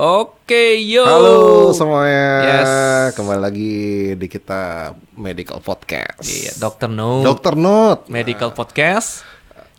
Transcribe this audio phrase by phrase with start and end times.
[0.00, 1.04] Oke, yo.
[1.04, 1.36] Halo
[1.76, 2.28] semuanya.
[2.40, 2.70] Yes.
[3.12, 3.74] Kembali lagi
[4.16, 6.24] di kita Medical Podcast.
[6.24, 6.88] Iya, Dr.
[6.88, 7.20] No.
[7.20, 8.08] Dokter Not.
[8.08, 9.20] Medical Podcast.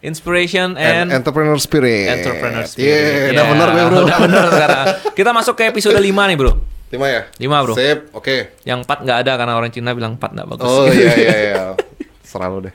[0.05, 2.13] Inspiration And, and, Entrepreneur Spirit.
[2.13, 3.34] Entrepreneur Iya, Spirit.
[3.34, 3.99] udah Yeah, bener gue bro.
[4.05, 4.86] Udah bener sekarang.
[5.18, 6.52] Kita masuk ke episode 5 nih, Bro.
[6.93, 7.21] Lima ya?
[7.41, 7.73] Lima, bro.
[7.73, 8.61] Sip, oke.
[8.70, 10.70] Yang 4 nggak ada karena orang Cina bilang 4 nggak bagus.
[10.70, 11.64] Oh iya iya iya.
[12.30, 12.73] Selalu deh.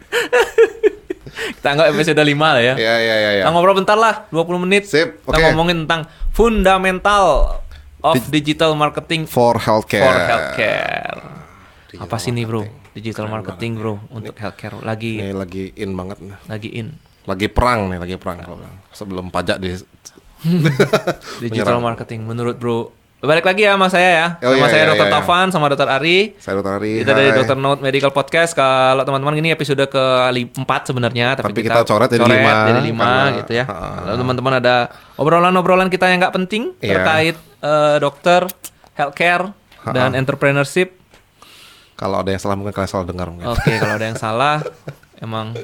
[1.55, 2.75] Kita anggap episode 5 lah ya.
[2.75, 3.31] Iya iya iya.
[3.39, 3.43] iya.
[3.47, 4.91] Kita ngobrol bentar lah, 20 menit.
[4.91, 5.45] Sip, Kita oke.
[5.55, 6.03] ngomongin tentang
[6.39, 7.59] fundamental
[7.99, 10.07] of digital marketing For healthcare.
[10.07, 11.19] for healthcare.
[11.91, 12.63] Digital Apa sih nih, Bro?
[12.95, 16.39] Digital Keren marketing, Bro, untuk healthcare lagi Ini lagi in banget nih.
[16.47, 16.89] lagi in.
[17.27, 18.39] Lagi perang nih, lagi perang.
[18.95, 19.75] Sebelum pajak di
[21.43, 22.95] Digital marketing menurut Bro.
[23.19, 24.27] Balik lagi ya sama saya ya.
[24.39, 24.95] Oh, sama iya, saya iya, Dr.
[24.95, 25.15] iya, iya.
[25.19, 25.89] Taufan sama Dr.
[25.91, 26.19] Ari.
[26.39, 26.73] saya Dr.
[26.79, 26.93] Ari.
[27.03, 27.35] Kita dari.
[27.35, 27.59] Dr.
[27.59, 28.55] Note Medical Podcast.
[28.55, 33.37] Kalau teman-teman ini episode ke-4 sebenarnya, tapi, Tapi kita coret jadi lima, jadi lima karena-
[33.37, 33.65] gitu ya.
[33.67, 34.07] Ha.
[34.07, 34.75] Lalu teman-teman ada
[35.15, 36.95] obrolan-obrolan kita yang nggak penting Iya.
[36.95, 38.47] terkait eh, dokter,
[38.95, 39.51] healthcare,
[39.83, 39.91] Ha.
[39.91, 40.95] dan entrepreneurship.
[41.95, 43.51] Kalau ada yang salah mungkin kalian salah dengar mungkin.
[43.51, 44.63] Oke, kalau ada yang salah,
[45.19, 45.59] emang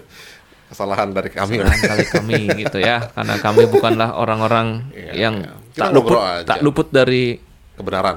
[0.65, 1.63] Kesalahan dari kami.
[1.63, 5.35] kesalahan kali kami gitu ya, karena kami bukanlah orang-orang Iya, yang.
[5.71, 6.43] Kita tak luput aja.
[6.45, 7.39] tak luput dari
[7.75, 8.17] Kebenaran.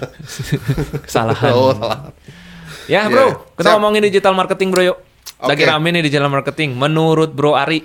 [1.04, 1.52] kesalahan.
[1.52, 1.98] Oh, salah.
[2.86, 3.74] Ya Iya, bro, kita siap.
[3.76, 4.98] ngomongin digital marketing bro yuk.
[5.40, 5.70] Lagi Oke.
[5.70, 6.74] rame nih digital marketing.
[6.74, 7.80] Menurut Bro Ari,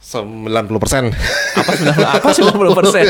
[0.00, 1.12] 90%.
[1.52, 3.06] apa 90 apa 90 persen?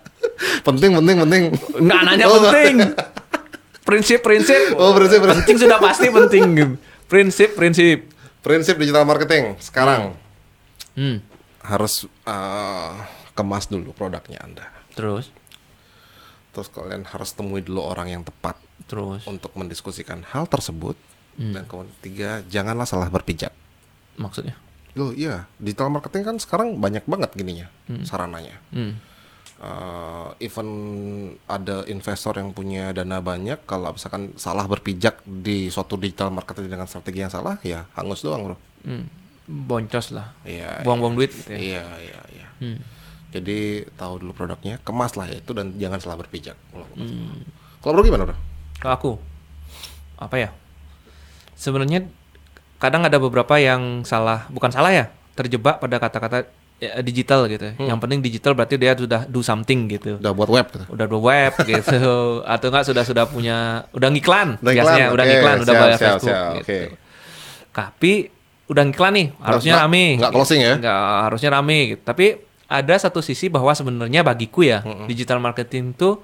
[0.66, 1.42] penting penting penting.
[1.78, 2.74] Nggak nanya Oh, penting.
[3.80, 4.74] Prinsip-prinsip.
[4.74, 5.38] Oh, prinsip, prinsip.
[5.40, 6.74] Penting sudah pasti penting.
[7.06, 7.98] Prinsip-prinsip.
[8.40, 10.18] Prinsip digital marketing sekarang
[10.92, 11.20] Hmm.
[11.60, 12.92] harus eh,
[13.32, 14.64] kemas dulu produknya Anda.
[14.92, 15.28] Terus,
[16.56, 18.56] Terus kalian harus temui dulu orang yang tepat
[18.88, 19.28] terus.
[19.28, 20.96] untuk mendiskusikan hal tersebut.
[21.36, 21.52] Hmm.
[21.52, 23.52] Dan kemudian ketiga, janganlah salah berpijak.
[24.16, 24.56] Maksudnya?
[24.96, 27.68] Loh iya, digital marketing kan sekarang banyak banget gininya,
[28.08, 28.56] sarananya.
[28.72, 28.96] Hmm.
[29.56, 30.68] Eh, even
[31.48, 36.88] ada investor yang punya dana banyak, kalau misalkan salah berpijak di suatu digital marketing dengan
[36.88, 38.56] strategi yang salah, ya hangus doang bro.
[38.84, 39.04] Hmm.
[39.48, 40.36] Boncos lah.
[40.44, 40.84] Iya.
[40.84, 41.60] Buang-buang duit gitu ya.
[41.60, 42.46] Iya iya iya.
[42.60, 42.78] Hmm.
[43.36, 46.56] Jadi tahu dulu produknya, kemaslah itu dan jangan salah berpijak.
[46.72, 46.84] Hmm.
[46.96, 47.14] gitu.
[47.84, 48.36] Kalau bro gimana bro?
[48.80, 49.12] Kalau aku
[50.16, 50.50] apa ya?
[51.56, 52.08] Sebenarnya
[52.76, 55.04] kadang ada beberapa yang salah, bukan salah ya,
[55.36, 56.48] terjebak pada kata-kata
[56.80, 57.72] ya, digital gitu.
[57.76, 57.88] Hmm.
[57.92, 60.20] Yang penting digital berarti dia sudah do something gitu.
[60.20, 60.84] Udah buat web gitu.
[60.92, 62.00] Udah do web gitu
[62.44, 65.98] atau enggak sudah sudah punya udah ngiklan Udah biasanya iklan, udah ngiklan udah siap, bayar
[65.98, 66.60] siap, Facebook siap, gitu.
[66.64, 66.80] oke.
[67.76, 68.12] Tapi
[68.66, 70.04] udah ngiklan nih, harusnya rame.
[70.18, 70.74] nggak closing ya?
[70.74, 72.02] Nggak, harusnya rame gitu.
[72.02, 72.26] Tapi
[72.66, 76.18] ada satu sisi bahwa sebenarnya bagiku ya, digital marketing tuh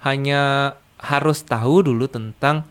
[0.00, 2.62] hanya harus tahu dulu tentang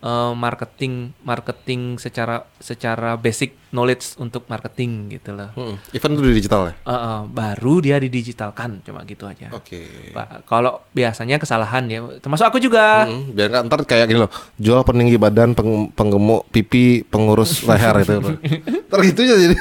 [0.00, 5.52] eh, marketing marketing secara secara basic knowledge untuk marketing gitu loh.
[5.52, 5.76] Hmm.
[5.92, 6.74] Even itu di digital ya?
[6.76, 9.52] Eh, eh, baru dia didigitalkan cuma gitu aja.
[9.52, 10.12] Oke.
[10.12, 13.04] Pak, Kalau biasanya kesalahan ya, termasuk aku juga.
[13.04, 18.00] Hmm, biar nggak ntar kayak gini loh, jual peninggi badan, peng- penggemuk pipi, pengurus leher
[18.04, 18.20] gitu.
[18.88, 19.56] Ntar gitu aja jadi.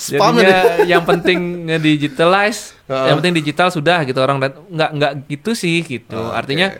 [0.00, 0.40] Spam ya.
[0.40, 0.58] Jadinya
[0.96, 1.38] yang penting
[1.68, 3.06] nge-digitalize, Heeh.
[3.06, 6.16] yang penting digital sudah gitu orang dan nggak nggak gitu sih gitu.
[6.16, 6.34] Oke.
[6.34, 6.72] Artinya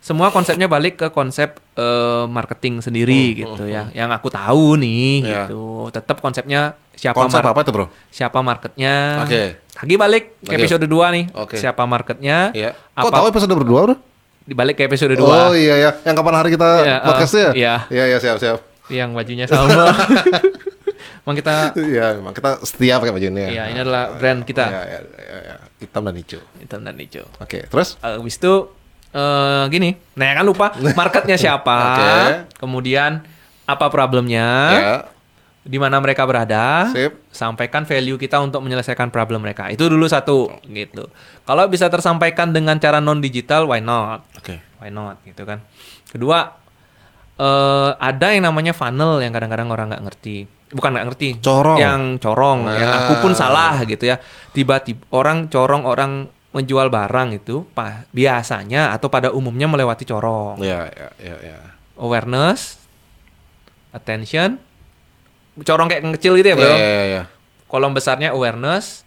[0.00, 3.90] semua konsepnya balik ke konsep eh, marketing sendiri gitu ya.
[3.90, 5.42] Yang aku tahu nih Hmm, Iya.
[5.44, 5.64] gitu.
[5.90, 6.60] Tetap konsepnya
[6.94, 7.86] siapa Konsep apa itu bro?
[8.08, 9.20] siapa marketnya.
[9.20, 9.58] Oke.
[9.76, 10.60] Lagi balik ke Oke.
[10.60, 11.24] episode 2 nih.
[11.34, 11.56] Oke.
[11.56, 12.52] Siapa marketnya?
[12.52, 13.96] Kok Apa tahu episode berdua bro?
[14.40, 15.20] dibalik ke episode 2.
[15.20, 17.48] Oh iya ya, yang kapan hari kita eh, podcastnya?
[17.52, 17.74] iya.
[17.86, 18.58] Iya iya siap siap.
[18.88, 19.94] Yang bajunya sama.
[21.20, 21.54] Emang kita
[21.92, 23.50] Iya, emang kita setia pakai baju ini ya.
[23.52, 24.64] ya ini adalah brand kita.
[24.66, 25.56] Iya, iya, iya, iya.
[25.78, 26.40] Hitam dan hijau.
[26.58, 27.26] Hitam dan hijau.
[27.38, 28.00] Oke, terus?
[28.00, 28.54] Habis itu
[29.10, 30.70] eh gini, nah kan lupa
[31.00, 32.10] marketnya siapa, Oke.
[32.62, 33.26] kemudian
[33.66, 34.94] apa problemnya, Ya,
[35.66, 37.18] di mana mereka berada, Sip.
[37.34, 39.66] sampaikan value kita untuk menyelesaikan problem mereka.
[39.66, 41.10] Itu dulu satu, gitu.
[41.42, 44.22] Kalau bisa tersampaikan dengan cara non digital, why not?
[44.38, 44.54] oke.
[44.78, 45.58] Why not, gitu kan.
[46.06, 46.54] Kedua,
[47.34, 50.46] eh ada yang namanya funnel yang kadang-kadang orang nggak ngerti.
[50.70, 51.76] Bukan nggak ngerti, Corong.
[51.76, 52.98] yang corong, yang Ah.
[53.04, 54.22] aku pun salah gitu ya.
[54.50, 56.12] Tiba-tiba orang corong orang
[56.50, 60.58] menjual barang itu pa- biasanya atau pada umumnya melewati corong.
[60.58, 61.58] Iya, iya, iya, iya.
[61.94, 62.78] Awareness,
[63.90, 64.58] attention,
[65.60, 66.66] corong kayak yang kecil gitu ya, Bro.
[66.68, 67.22] Iya, iya, iya.
[67.66, 69.02] Kolom besarnya awareness,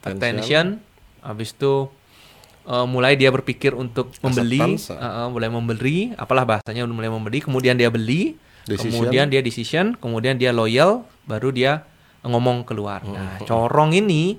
[0.00, 0.16] Attention.
[0.16, 0.66] attention,
[1.20, 1.88] habis itu
[2.64, 4.90] eh, mulai dia berpikir untuk membeli, Acceptance.
[4.90, 8.34] eh, eh, mulai membeli, apalah bahasanya mulai membeli, kemudian dia beli,
[8.66, 8.90] Decision.
[8.92, 11.86] kemudian dia decision, kemudian dia loyal, baru dia
[12.20, 13.00] ngomong keluar.
[13.00, 14.34] Hmm, Nah, corong ini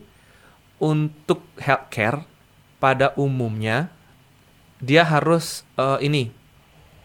[0.78, 2.28] untuk healthcare
[2.78, 3.90] pada umumnya
[4.78, 6.30] dia harus eh, ini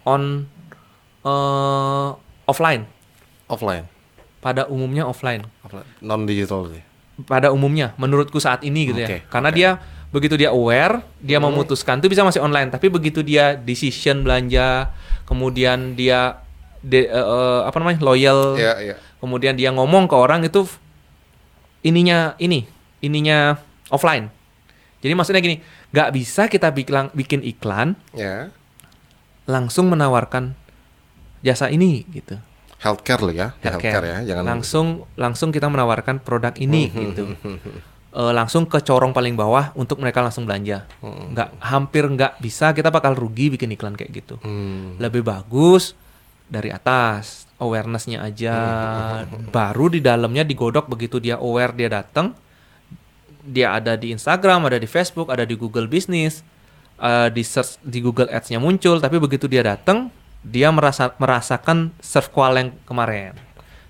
[0.02, 0.44] on
[1.22, 2.08] eh,
[2.44, 2.84] offline.
[3.46, 3.86] Offline.
[4.42, 5.46] Pada umumnya offline.
[5.62, 5.86] Offline.
[6.02, 6.82] Non digital sih.
[7.22, 9.54] pada umumnya menurutku saat ini gitu Oke, ya karena oke.
[9.54, 9.70] dia
[10.10, 11.46] begitu dia aware, dia Hmm.
[11.46, 12.72] memutuskan itu bisa masih online.
[12.72, 14.90] Tapi begitu dia decision belanja,
[15.22, 16.41] kemudian dia
[16.82, 18.94] de- eh, apa namanya loyal, Iya, iya.
[19.18, 20.66] kemudian dia ngomong ke orang itu
[21.82, 22.66] ininya ini,
[23.00, 23.58] ininya
[23.88, 24.30] offline.
[25.02, 25.58] Jadi maksudnya gini,
[25.90, 28.54] nggak bisa kita bikin bikin iklan Ya.
[29.44, 30.54] langsung menawarkan
[31.42, 32.38] jasa ini gitu.
[32.78, 37.30] Healthcare lo ya, healthcare, ya, jangan langsung langsung kita menawarkan produk ini gitu.
[38.12, 40.86] Eh, langsung ke corong paling bawah untuk mereka langsung belanja.
[41.00, 44.34] Nggak hampir nggak bisa kita bakal rugi bikin iklan kayak gitu.
[44.42, 44.98] Hmm.
[44.98, 45.94] Lebih bagus
[46.46, 48.56] dari atas awarenessnya aja.
[49.50, 52.34] Baru di dalamnya digodok begitu dia aware dia datang.
[53.42, 56.46] Dia ada di Instagram, ada di Facebook, ada di Google Business,
[56.98, 59.02] eh, di search di Google Ads-nya muncul.
[59.02, 63.34] Tapi begitu dia datang, dia merasa merasakan serve qual yang kemarin.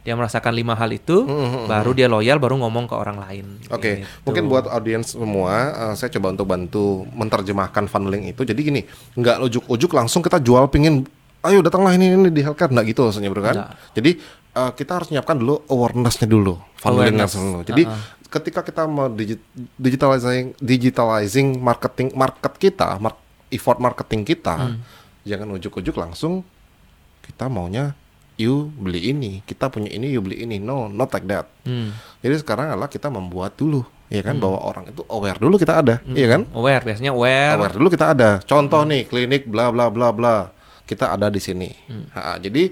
[0.03, 1.23] Dia merasakan lima hal itu,
[1.71, 3.47] baru dia loyal, baru ngomong ke orang lain.
[3.71, 4.09] Oke, Gitu.
[4.27, 8.43] mungkin buat audiens semua, eh, saya coba untuk bantu menerjemahkan funneling itu.
[8.43, 8.81] Jadi gini,
[9.15, 11.07] nggak ujuk-ujuk langsung kita jual pingin,
[11.43, 13.57] ayo datanglah ini ini di healthcare, nggak gitu maksudnya bro kan?
[13.57, 13.71] Nggak.
[13.95, 14.11] Jadi
[14.53, 17.35] eh, kita harus nyiapkan dulu awarenessnya dulu, Awareness.
[17.35, 17.61] dulu.
[17.63, 18.01] Jadi Uh-uh.
[18.29, 19.43] ketika kita mau digi-
[19.77, 23.19] digitalizing, digitalizing marketing market kita, mar-
[23.49, 24.81] effort marketing kita, Hmm.
[25.23, 26.41] jangan ujuk-ujuk langsung
[27.21, 27.93] kita maunya
[28.35, 30.57] you beli ini, kita punya ini, you beli ini.
[30.57, 31.47] No, not like that.
[31.63, 31.93] Hmm.
[32.19, 36.01] Jadi sekarang adalah kita membuat dulu, ya kan, bahwa orang itu aware dulu kita ada,
[36.09, 36.49] iya kan?
[36.51, 37.55] Aware, biasanya aware.
[37.57, 38.31] Aware dulu kita ada.
[38.43, 40.49] Contoh nih, klinik bla bla bla bla,
[40.93, 41.73] kita ada di sini.
[42.13, 42.69] Ha, jadi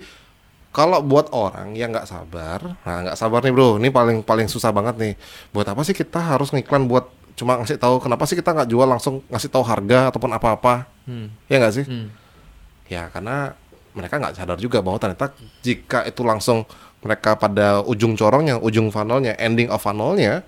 [0.71, 4.71] kalau buat orang yang nggak sabar, nah nggak sabar nih bro, ini paling paling susah
[4.71, 5.15] banget nih.
[5.51, 8.85] Buat apa sih kita harus ngiklan buat cuma ngasih tahu kenapa sih kita nggak jual
[8.85, 11.33] langsung ngasih tahu harga ataupun apa-apa, Hmm.
[11.49, 11.85] ya nggak sih?
[11.89, 12.13] Hmm.
[12.87, 13.57] Ya karena
[13.97, 15.35] mereka nggak sadar juga bahwa ternyata
[15.65, 16.63] jika itu langsung
[17.01, 20.45] mereka pada ujung corongnya, ujung funnelnya, ending of funnelnya,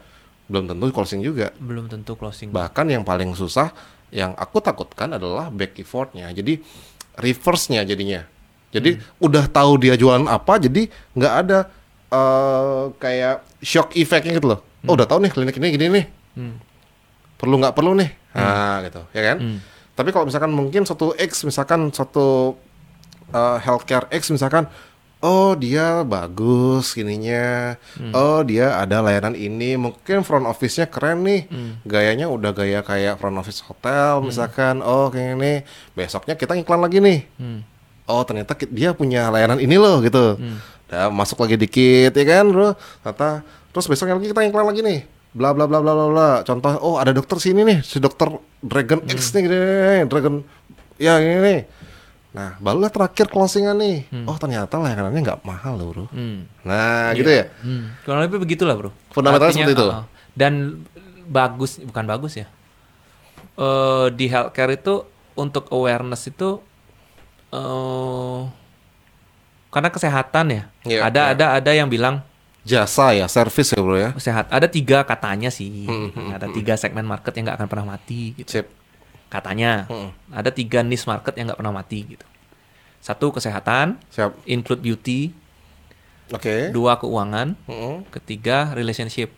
[0.46, 1.50] belum tentu closing juga.
[1.58, 2.52] Belum tentu closing.
[2.52, 3.72] Bahkan yang paling susah,
[4.12, 6.28] yang aku takutkan adalah back effortnya.
[6.30, 6.60] Jadi
[7.16, 8.24] reverse-nya jadinya.
[8.72, 11.58] Jadi udah tahu dia jualan apa, jadi nggak ada
[12.08, 14.60] eh, kayak shock effect-nya gitu loh.
[14.84, 16.56] Oh udah tahu nih klinik ini gini nih, Hmm.
[17.36, 19.36] perlu nggak perlu nih, nah gitu, ya kan?
[19.38, 19.58] Hmm.
[19.92, 22.56] Tapi kalau misalkan mungkin satu X, misalkan satu
[23.30, 24.64] uh, healthcare X misalkan,
[25.22, 27.78] oh dia bagus ininya,
[28.10, 31.46] oh dia ada layanan ini, mungkin front office-nya keren nih,
[31.82, 35.62] gayanya udah gaya kayak front office hotel misalkan, oh kayak ini,
[35.94, 37.62] besoknya kita iklan lagi nih, Hmm.
[38.04, 40.42] oh ternyata dia punya layanan ini loh gitu,
[40.90, 43.40] Dah masuk lagi dikit ya kan bro, ternyata
[43.70, 45.00] terus besoknya lagi kita iklan lagi nih,
[45.32, 48.26] bla bla bla bla bla bla, contoh, oh ada dokter sini nih, si dokter
[48.58, 50.34] Dragon X nih, gini, gini, gini, Dragon,
[50.98, 51.60] ya ini nih,
[52.32, 56.48] nah barulah terakhir closingan nih, oh ternyata layanannya nggak mahal loh bro, Hmm.
[56.64, 57.92] nah gitu ya, Hmm.
[58.02, 58.90] Kurang lebih begitulah bro.
[59.10, 59.84] Fundamentalnya seperti itu.
[59.86, 60.80] uh, dan
[61.24, 62.48] bagus, bukan bagus ya.
[63.54, 66.56] Eh di healthcare itu untuk awareness itu
[67.50, 68.40] eh
[69.68, 70.62] karena kesehatan ya.
[70.84, 71.32] Iya, ada iya.
[71.32, 72.24] ada ada yang bilang
[72.62, 74.48] jasa ya, service ya bro ya, sehat.
[74.48, 75.84] Ada tiga katanya sih.
[75.84, 78.36] Hmm, hmm, ada tiga segmen market yang nggak akan pernah mati.
[78.36, 78.48] Gitu.
[78.48, 78.66] sip,
[79.32, 79.88] Katanya.
[79.88, 80.12] Hmm.
[80.28, 82.26] Ada tiga niche market yang nggak pernah mati gitu.
[83.00, 85.32] Satu kesehatan, siap, include beauty.
[86.30, 87.56] oke, Dua keuangan.
[87.66, 88.04] Mm-mm.
[88.12, 89.32] Ketiga relationship.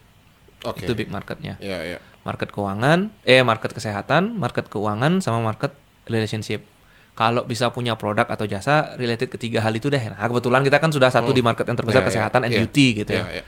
[0.60, 1.56] oke, Itu big marketnya.
[1.58, 5.72] ya ya, market keuangan, eh market kesehatan, market keuangan sama market
[6.04, 6.66] relationship.
[7.14, 10.02] Kalau bisa punya produk atau jasa related ketiga hal itu deh.
[10.02, 12.58] Nah, kebetulan kita kan sudah satu di market yang terbesar Ya, ya, kesehatan and ya.
[12.58, 13.38] beauty gitu ya, ya.
[13.38, 13.44] ya.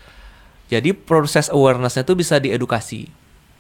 [0.79, 3.11] Jadi proses awarenessnya itu bisa diedukasi.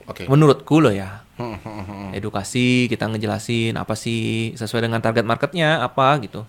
[0.06, 1.22] Oke, Menurutku loh ya.
[1.34, 2.08] Hmm, hmm, hmm.
[2.12, 4.20] Edukasi, kita ngejelasin apa sih
[4.52, 6.48] sesuai dengan target marketnya apa gitu.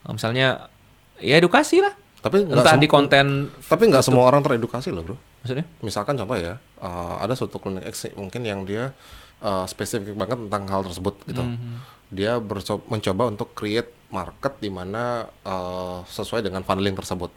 [0.00, 0.68] Nah, Misalnya
[1.16, 1.94] ya edukasi lah.
[2.18, 5.16] tapi Entah di konten tapi nggak semua orang teredukasi loh bro.
[5.38, 5.62] maksudnya.
[5.78, 8.90] misalkan contoh ya uh, ada suatu klinik X mungkin yang dia
[9.38, 11.46] uh, spesifik banget tentang hal tersebut gitu
[12.08, 17.30] dia berco- mencoba untuk create market di mana uh, sesuai dengan funneling tersebut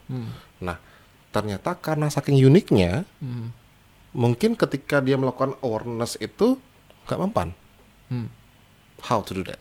[0.59, 0.81] nah
[1.29, 3.53] ternyata karena saking uniknya Hmm.
[4.11, 6.59] Mungkin ketika dia melakukan awareness itu
[7.07, 7.49] nggak mempan
[8.11, 8.27] Hmm.
[9.07, 9.55] how to do that?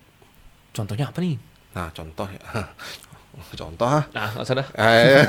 [0.74, 1.38] Contohnya apa nih?
[1.70, 2.42] nah contoh ya.
[3.54, 4.02] Contoh ah.
[4.10, 4.42] Nah.
[4.74, 5.22] Eh,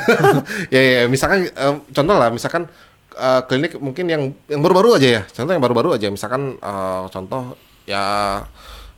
[0.73, 2.65] ya, ya, misalkan eh, contoh lah, misalkan
[3.13, 7.55] eh, klinik mungkin yang yang baru-baru aja ya, contoh yang baru-baru aja, misalkan eh, contoh
[7.85, 8.03] ya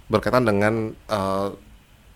[0.08, 1.48] berkaitan dengan eh,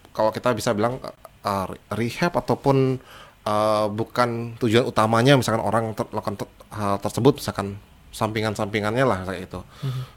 [0.10, 1.04] kalau kita bisa bilang
[1.44, 2.98] eh, rehab ataupun
[3.44, 7.76] eh, bukan tujuan utamanya, misalkan orang ter- melakukan ter- hal tersebut, misalkan
[8.12, 9.60] sampingan-sampingannya lah kayak itu,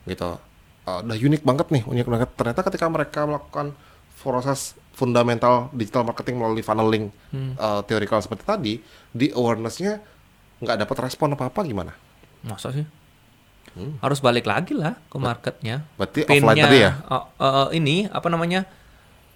[0.06, 0.30] gitu.
[0.88, 2.28] Eh, udah unik banget nih, unik banget.
[2.34, 3.76] Ternyata ketika mereka melakukan
[4.20, 7.08] proses fundamental digital marketing melalui funneling
[7.56, 8.74] uh, theoretical seperti tadi,
[9.08, 9.96] di awareness-nya
[10.60, 11.92] nggak dapat respon apa-apa gimana?
[12.44, 12.84] Masa sih?
[14.02, 15.86] harus balik lagi lah ke marketnya.
[15.94, 16.92] Berarti Pain-nya, offline tadi ya?
[17.06, 18.66] uh, uh, ini apa namanya?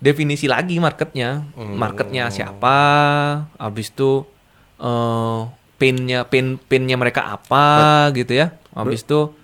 [0.02, 1.46] Definisi lagi marketnya.
[1.54, 1.78] Hmm.
[1.78, 2.76] Marketnya siapa?
[3.56, 4.26] Habis itu
[4.82, 7.64] uh, pain-nya pain pain-nya mereka apa
[8.12, 8.54] gitu ya.
[8.72, 9.34] Habis itu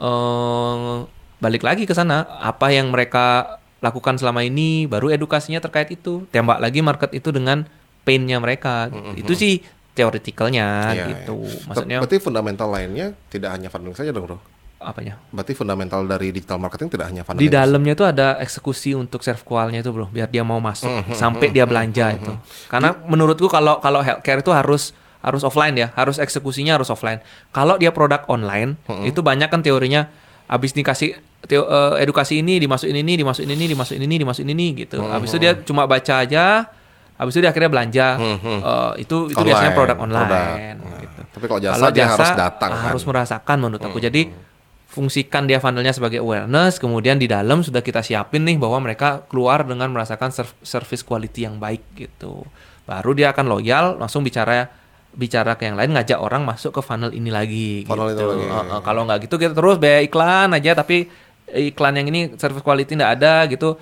[0.00, 1.06] uh,
[1.38, 6.24] balik lagi ke sana apa yang mereka lakukan selama ini baru edukasinya terkait itu.
[6.32, 7.66] Tembak lagi market itu dengan
[8.02, 8.88] pain-nya mereka.
[9.14, 9.60] Itu sih
[9.96, 11.40] teoretikalnya Iya, gitu.
[11.42, 11.60] iya.
[11.66, 14.38] Maksudnya Berarti fundamental lainnya tidak hanya funding saja dong, Bro.
[14.76, 15.16] apanya?
[15.32, 17.48] Berarti fundamental dari digital marketing tidak hanya Di funding.
[17.48, 21.64] dalamnya itu ada eksekusi untuk serve qualnya itu bro, biar dia mau masuk sampai dia
[21.64, 22.32] belanja itu.
[22.68, 24.92] Karena menurutku kalau kalau healthcare itu harus
[25.26, 27.18] harus offline ya, harus eksekusinya harus offline.
[27.50, 30.06] Kalau dia produk online, itu banyak kan teorinya
[30.46, 35.02] habis dikasih teo- eh, edukasi ini dimasukin ini, dimasukin ini, dimasukin ini, dimasukin ini gitu.
[35.02, 36.70] Habis itu dia cuma baca aja,
[37.12, 38.06] habis itu dia akhirnya belanja.
[38.14, 40.46] Eh, itu itu biasanya Online, produk online produk.
[40.78, 41.20] Nah, gitu.
[41.26, 42.84] tapi kalau jasa dia harus datang, kan?
[42.86, 43.98] harus merasakan menurut aku.
[43.98, 44.22] Jadi
[44.86, 49.60] fungsikan dia funnelnya sebagai awareness, kemudian di dalam sudah kita siapin nih bahwa mereka keluar
[49.60, 52.46] dengan merasakan serv- service quality yang baik gitu.
[52.86, 54.70] Baru dia akan loyal, langsung bicara
[55.16, 57.88] bicara ke yang lain, ngajak orang masuk ke funnel ini lagi.
[57.88, 58.24] Funnel itu gitu.
[58.36, 58.44] lagi.
[58.46, 61.08] Uh, uh, kalau nggak gitu kita terus bayar iklan aja, tapi
[61.48, 63.80] iklan yang ini service quality nggak ada gitu.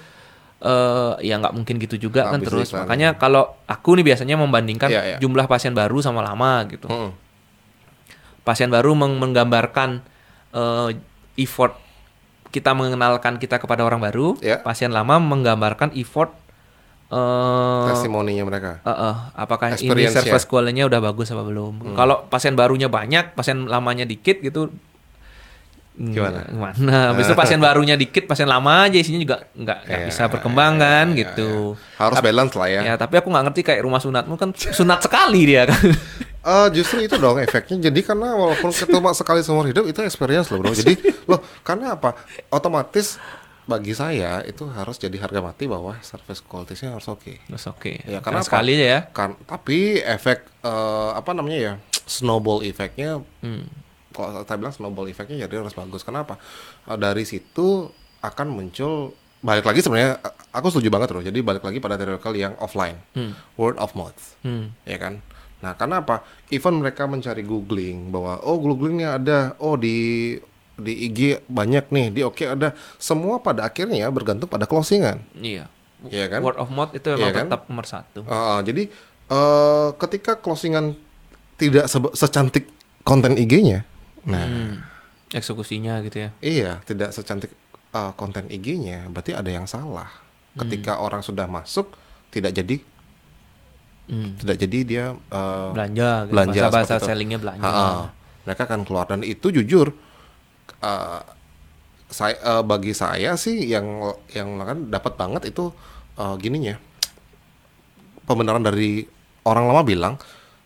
[0.65, 2.69] eh ya nggak mungkin gitu juga kan Habis terus.
[2.73, 2.89] iklan.
[2.89, 5.17] Makanya kalau aku nih biasanya membandingkan Iya, iya.
[5.21, 7.13] jumlah pasien baru sama lama gitu Mm-mm.
[8.45, 10.01] pasien baru meng- menggambarkan
[10.55, 10.89] eh,
[11.37, 11.77] effort
[12.49, 14.63] kita mengenalkan kita kepada orang baru, Ya.
[14.63, 16.31] pasien lama menggambarkan effort
[17.05, 18.81] eh Testimoninya mereka.
[18.81, 21.73] eh, eh, apakah ini service quality-nya udah bagus apa belum?
[21.81, 21.97] Hmm.
[21.97, 24.73] Kalau pasien barunya banyak, pasien lamanya dikit gitu
[25.95, 26.43] Gimana?
[26.51, 27.15] Gimana?
[27.15, 30.75] Habis itu pasien barunya dikit, pasien lama aja isinya juga nggak nggak Iya, bisa berkembang
[30.75, 31.51] iya, kan iya, gitu.
[31.79, 32.01] iya.
[32.03, 32.81] Harus balance lah ya.
[32.83, 35.79] Ya, tapi aku nggak ngerti kayak rumah sunatmu kan sunat sekali dia kan.
[36.45, 37.89] Eh, justru itu dong efeknya.
[37.89, 40.77] Jadi karena walaupun ketemu sekali seumur hidup itu experience loh bro.
[40.77, 40.93] Jadi
[41.33, 42.21] loh karena apa?
[42.53, 43.17] Otomatis
[43.65, 47.41] bagi saya itu harus jadi harga mati bahwa service quality-nya harus oke.
[47.49, 47.93] Terus oke.
[48.05, 49.01] Ya, Karena sekali aja ya.
[49.09, 51.73] Kan tapi efek eh, apa namanya ya
[52.05, 53.65] snowball efeknya Hmm.
[54.13, 56.05] kalau saya bilang snowball efeknya jadi harus bagus.
[56.05, 56.37] Kenapa?
[56.85, 57.89] Eh, dari situ
[58.21, 61.25] akan muncul balik lagi sebenarnya eh, aku setuju banget loh.
[61.25, 63.01] Jadi balik lagi pada theoretical yang offline,
[63.57, 64.77] word of mouth Hmm.
[64.85, 65.25] ya kan.
[65.65, 66.21] Nah, karena apa?
[66.49, 70.37] Even mereka mencari googling bahwa oh googlingnya ada, oh di
[70.77, 72.73] di IG banyak nih, di oke ada.
[72.97, 75.71] Semua pada akhirnya bergantung pada closingan, Iya.
[76.05, 76.41] Iya kan?
[76.41, 77.45] Word of mouth itu Iya memang kan?
[77.49, 78.21] tetap nomor satu.
[78.23, 78.93] Uh, jadi
[79.25, 80.93] eh ketika closingan
[81.55, 82.69] tidak sebe- secantik
[83.01, 83.87] konten IG-nya,
[84.23, 84.75] nah Hmm.
[85.31, 86.31] Eksekusinya gitu ya.
[86.39, 87.51] iya tidak secantik
[87.91, 90.07] uh, konten IG-nya, berarti ada yang salah.
[90.55, 91.91] Ketika orang sudah masuk
[92.29, 92.79] tidak jadi
[94.05, 94.37] Hmm.
[94.37, 96.33] tidak jadi dia uh, Belanja, gitu.
[96.37, 97.65] belanja bahasa bahasa sellingnya belanja.
[97.65, 98.13] Ha-ha.
[98.45, 99.97] mereka akan keluar dan itu jujur
[100.83, 101.21] uh,
[102.09, 105.73] saya uh, bagi saya sih yang yang kan dapat banget itu
[106.21, 106.79] uh, gininya.
[108.25, 109.05] Pembenaran dari
[109.45, 110.15] orang lama bilang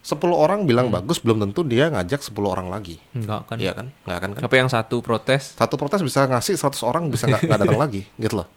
[0.08, 2.96] 10 orang bilang bagus belum tentu dia ngajak 10 orang lagi.
[3.12, 3.56] Enggak kan?
[3.60, 3.92] iya kan?
[4.06, 4.42] Nggak akan kan?
[4.46, 5.58] Apa yang satu protes?
[5.58, 8.48] satu protes bisa ngasih 100 orang bisa nggak nggak datang lagi gitu loh.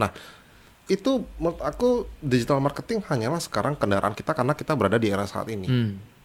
[0.00, 0.10] Nah
[0.86, 5.46] itu menurut aku digital marketing hanyalah sekarang kendaraan kita karena kita berada di era saat
[5.50, 5.66] ini.
[5.66, 6.15] Hmm.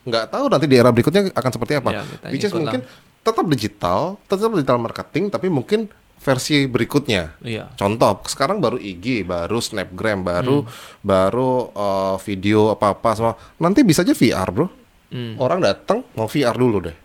[0.00, 1.90] Nggak tahu nanti di era berikutnya akan seperti apa.
[1.92, 2.60] Ya, Which is lah.
[2.60, 2.80] mungkin
[3.20, 7.36] tetap digital, tetap digital marketing, tapi mungkin versi berikutnya.
[7.40, 7.72] Iya.
[7.74, 10.24] Contoh, sekarang baru IG, baru Snapgram, Hmm.
[10.24, 10.56] baru
[11.00, 13.34] baru uh, video apa-apa semua.
[13.56, 14.68] Nanti bisa aja VR, bro.
[15.10, 15.36] Hmm.
[15.36, 16.96] Orang datang mau VR dulu deh.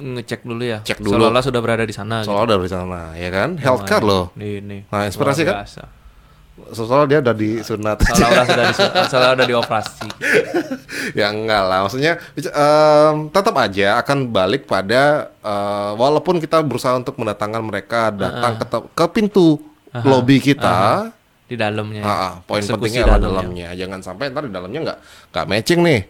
[0.00, 0.80] Ngecek dulu ya.
[0.80, 1.14] Cek dulu.
[1.14, 2.22] Seolah-olah sudah berada di sana.
[2.22, 2.32] gitu.
[2.32, 3.58] Soalnya dari sana, ya kan?
[3.58, 4.24] Healthcare loh.
[4.34, 4.80] Nih, nih.
[4.88, 5.66] Nah, inspirasi kan?
[6.70, 7.96] Soalnya dia udah disunat.
[7.98, 8.74] Seolah-olah sudah di
[9.10, 10.08] seolah udah dioperasi.
[11.12, 15.02] ya enggak lah maksudnya em, tetap aja akan balik pada
[15.36, 19.58] eh, walaupun kita berusaha untuk mendatangkan mereka datang ke, te- ke pintu
[19.96, 21.10] lobby kita
[21.44, 22.00] Di dalamnya.
[22.00, 23.68] ah, ah, poin Eksekusi pentingnya adalah dalamnya.
[23.74, 24.98] jangan sampai ntar di dalamnya nggak
[25.30, 26.00] nggak matching nih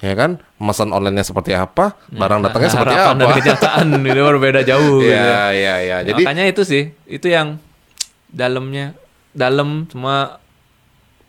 [0.00, 3.02] ya kan pesan online-nya seperti apa barang datangnya seperti Hmm.
[3.02, 4.96] Harapan apa dan kenyataan itu berbeda jauh.
[4.98, 7.60] gitu ya ya ya jadi Makanya itu sih, itu yang
[8.26, 8.96] dalamnya
[9.30, 10.38] dalam cuma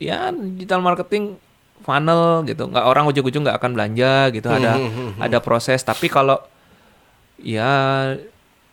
[0.01, 1.37] ya digital marketing
[1.81, 2.69] funnel gitu.
[2.69, 4.47] Nggak orang ujung-ujung nggak akan belanja gitu.
[4.47, 5.81] Ada Hmm, ada proses.
[5.81, 6.37] Tapi kalau
[7.41, 7.71] ya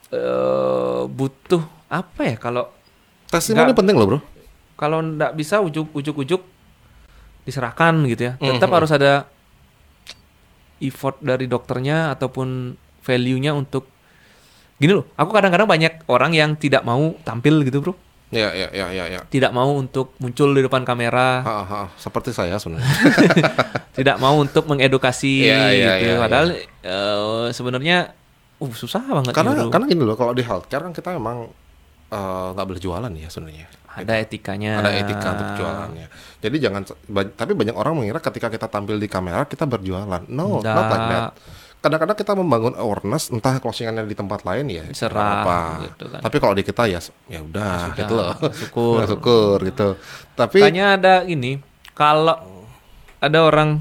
[0.08, 2.68] eh, butuh apa ya kalau
[3.28, 4.20] testimoni penting loh bro
[4.76, 6.42] kalau nggak bisa ujuk ujuk ujuk
[7.44, 8.32] diserahkan gitu ya.
[8.36, 9.24] Hmm, Tetap harus ada
[10.78, 13.88] effort dari dokternya ataupun value-nya untuk
[14.78, 15.08] gini loh.
[15.16, 17.94] Aku kadang-kadang banyak orang yang tidak mau tampil gitu bro.
[18.30, 22.30] Ya ya ya ya ya tidak mau untuk muncul di depan kamera, Ha, ha, seperti
[22.30, 22.84] saya sebenarnya
[23.98, 26.06] tidak mau untuk mengedukasi Iya, iya, gitu.
[26.06, 26.46] iya, Padahal
[26.82, 27.96] eh, sebenarnya
[28.58, 29.70] uh susah banget Karena nyuruh.
[29.70, 31.48] karena gini loh, kalau di healthcare kan kita memang
[32.08, 33.66] eh, nggak boleh jualan ya sebenarnya.
[33.88, 34.78] ada etikanya.
[34.78, 36.06] Ada etika untuk jualannya.
[36.38, 36.82] Jadi jangan
[37.32, 40.22] tapi banyak orang mengira ketika kita tampil di kamera kita berjualan.
[40.28, 41.10] No, not like Nggak.
[41.10, 41.32] that.
[41.78, 45.58] Kadang-kadang kita membangun awareness entah closingannya di tempat lain ya Serah, apa.
[45.86, 46.20] gitu kan.
[46.20, 48.32] Tapi kalau di kita ya ya udah Sudah, gitu loh.
[48.60, 48.98] syukur.
[49.10, 49.88] syukur gitu.
[50.34, 51.62] Tapi Makanya ada ini,
[51.94, 52.34] kalau
[53.16, 53.78] ada orang,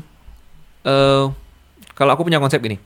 [0.84, 1.26] eh
[1.94, 2.78] kalau aku punya konsep gini,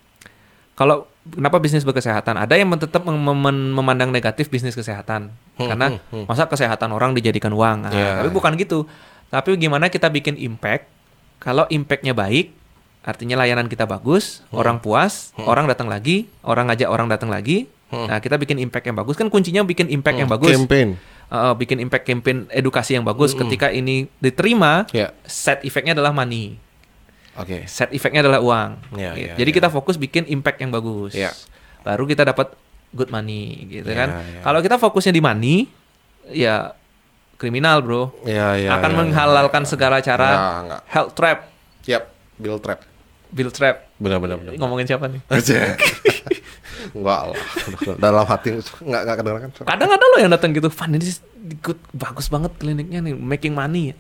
[0.74, 5.88] kalau kenapa bisnis berkesehatan, ada yang tetap mem- mem- memandang negatif bisnis kesehatan, Hmm, karena
[5.92, 6.26] hmm, hmm.
[6.26, 8.34] masa kesehatan orang dijadikan uang, Nah, Ya, tapi ya.
[8.34, 8.88] bukan gitu.
[9.28, 10.88] Tapi gimana kita bikin impact,
[11.38, 12.56] kalau impactnya baik,
[13.02, 14.60] artinya layanan kita bagus, Hmm.
[14.60, 18.96] orang puas, orang datang lagi, orang ngajak orang datang lagi, nah kita bikin impact yang
[18.96, 20.54] bagus, kan kuncinya bikin impact yang bagus.
[20.54, 20.96] campaign.
[21.28, 25.16] Uh, bikin impact campaign edukasi yang bagus ketika ini diterima Ya.
[25.24, 26.60] set efeknya adalah money
[27.34, 27.64] Oke.
[27.66, 29.32] set efeknya adalah uang Ya, Gitu.
[29.32, 29.56] ya, jadi ya.
[29.56, 31.32] kita fokus bikin impact yang bagus Ya.
[31.82, 32.52] baru kita dapat
[32.92, 34.44] good money gitu Ya, kan ya.
[34.44, 35.72] kalau kita fokusnya di money
[36.28, 36.76] ya
[37.38, 40.82] kriminal bro Ya, ya, akan ya, menghalalkan segala cara Ya, enggak.
[40.86, 41.40] health trap
[41.82, 42.04] Yap,
[42.36, 42.84] bill trap.
[43.32, 44.52] Bill trap Benar-benar benar.
[44.56, 45.22] ngomongin siapa nih.
[46.92, 47.38] Enggak lah.
[47.96, 49.50] Dalam hati enggak enggak kedengeran.
[49.64, 51.06] kadang ada loh yang datang gitu Van ini
[51.60, 53.94] good, bagus banget kliniknya nih making money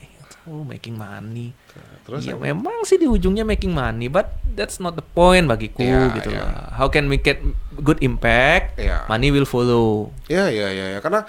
[0.43, 1.53] oh making money
[2.01, 6.09] Terus ya memang sih di ujungnya making money, but that's not the point bagiku Ya,
[6.11, 6.41] gitu ya.
[6.41, 6.73] lah.
[6.73, 7.37] How can we get
[7.77, 8.75] good impact?
[8.75, 9.05] Ya.
[9.05, 10.09] Money will follow.
[10.25, 10.99] Ya, ya, ya, ya.
[10.99, 11.23] Karena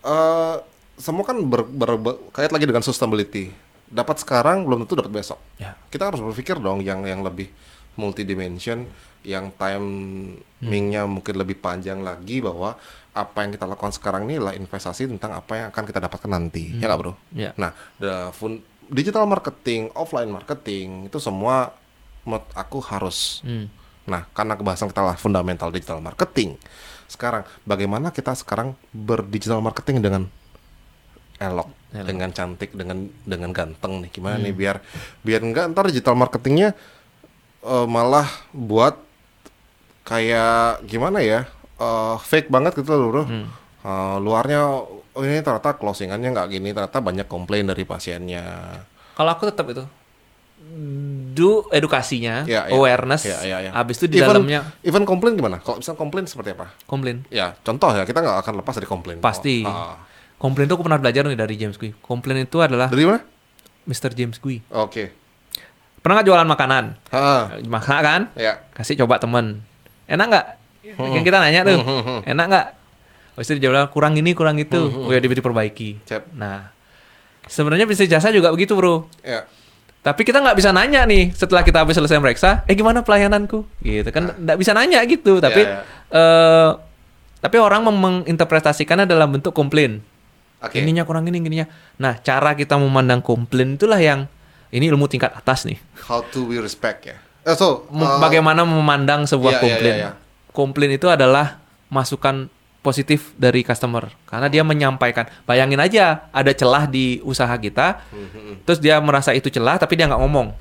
[0.00, 0.56] eh
[0.96, 3.52] semua kan ber, ber- ber- kait lagi dengan sustainability.
[3.86, 5.38] Dapat sekarang belum tentu dapat besok.
[5.56, 5.78] Ya.
[5.90, 7.50] Kita harus berpikir dong yang yang lebih
[7.96, 8.84] multidimension,
[9.24, 12.76] yang timingnya mungkin lebih panjang lagi bahwa
[13.16, 16.76] apa yang kita lakukan sekarang ini adalah investasi tentang apa yang akan kita dapatkan nanti.
[16.76, 17.12] Ya nggak bro?
[17.32, 17.50] Ya.
[17.56, 18.60] Nah, the fun,
[18.92, 21.72] digital marketing, offline marketing itu semua
[22.28, 23.70] menurut aku harus Hmm.
[24.06, 26.54] Nah, karena kebahasan kita lah fundamental digital marketing.
[27.10, 30.22] Sekarang, bagaimana kita sekarang berdigital marketing dengan
[31.42, 32.06] elok, Elok.
[32.06, 34.10] dengan cantik, dengan dengan ganteng nih?
[34.10, 34.76] Gimana nih biar
[35.20, 36.76] biar enggak ntar digital marketingnya
[37.62, 39.00] eh, malah buat
[40.02, 41.48] kayak gimana ya?
[41.76, 43.22] eh, fake banget gitu loh, Bro.
[43.26, 44.64] Eh, luarnya
[45.12, 48.44] oh ini ternyata closingannya nggak gini, ternyata banyak komplain dari pasiennya.
[49.12, 49.84] Kalau aku tetap itu
[51.32, 52.72] do edukasinya, Ya, ya.
[52.72, 53.70] awareness, Ya, ya, ya.
[53.72, 55.60] habis itu di Even- dalamnya Even komplain gimana?
[55.60, 56.72] Kalau misalnya komplain seperti apa?
[56.84, 57.22] komplain.
[57.28, 59.18] Ya, contoh ya, kita nggak akan lepas dari komplain.
[59.20, 59.62] Pasti.
[59.62, 59.96] Oh, ah.
[60.36, 61.96] Komplain itu aku pernah belajar nih dari James Gui.
[62.04, 63.24] Komplain itu adalah Dari mana?
[63.88, 64.12] Mr.
[64.12, 64.60] James Gui.
[64.68, 65.12] Oke.
[66.04, 66.84] Pernah nggak jualan makanan?
[67.10, 68.22] Ah, Makan kan?
[68.36, 68.62] ya.
[68.70, 69.64] Kasih coba temen.
[70.06, 70.46] Enak nggak?
[70.86, 71.78] Yang kita nanya tuh,
[72.22, 72.66] enak nggak?
[73.34, 76.06] Habis itu dia bilang kurang ini kurang itu, oh ya diperbaiki.
[76.06, 76.30] Cep.
[76.32, 76.70] Nah,
[77.44, 79.10] sebenarnya bisnis jasa juga begitu bro.
[79.20, 79.44] Ya.
[80.00, 83.66] Tapi kita nggak bisa nanya nih setelah kita habis selesai meriksa, eh gimana pelayananku?
[83.82, 85.42] Gitu kan nggak bisa nanya gitu.
[85.42, 86.14] Tapi Ya, ya.
[86.14, 86.70] eh
[87.42, 90.00] tapi orang menginterpretasikannya dalam bentuk komplain.
[90.66, 90.78] Oke.
[90.78, 91.66] Ininya kurang ini, ininya.
[91.96, 94.26] Nah, cara kita memandang komplain itulah yang
[94.70, 95.78] ini ilmu tingkat atas nih.
[96.06, 97.16] How to we respect ya.
[97.46, 99.94] Eh, so, uh, Bagaimana memandang sebuah iya, komplain?
[99.94, 100.50] iya, iya.
[100.50, 102.50] Komplain itu adalah masukan
[102.82, 105.26] positif dari customer karena dia menyampaikan.
[105.42, 108.62] Bayangin aja ada celah di usaha kita, Mhm.
[108.62, 110.54] terus dia merasa itu celah tapi dia nggak ngomong.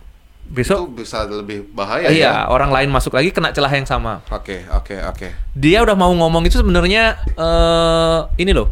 [0.45, 2.53] itu Besok bisa lebih bahaya iya, ya.
[2.53, 4.21] orang lain masuk lagi kena celah yang sama.
[4.29, 5.27] Oke, oke, oke.
[5.57, 8.69] Dia udah mau ngomong itu sebenarnya eh ini loh.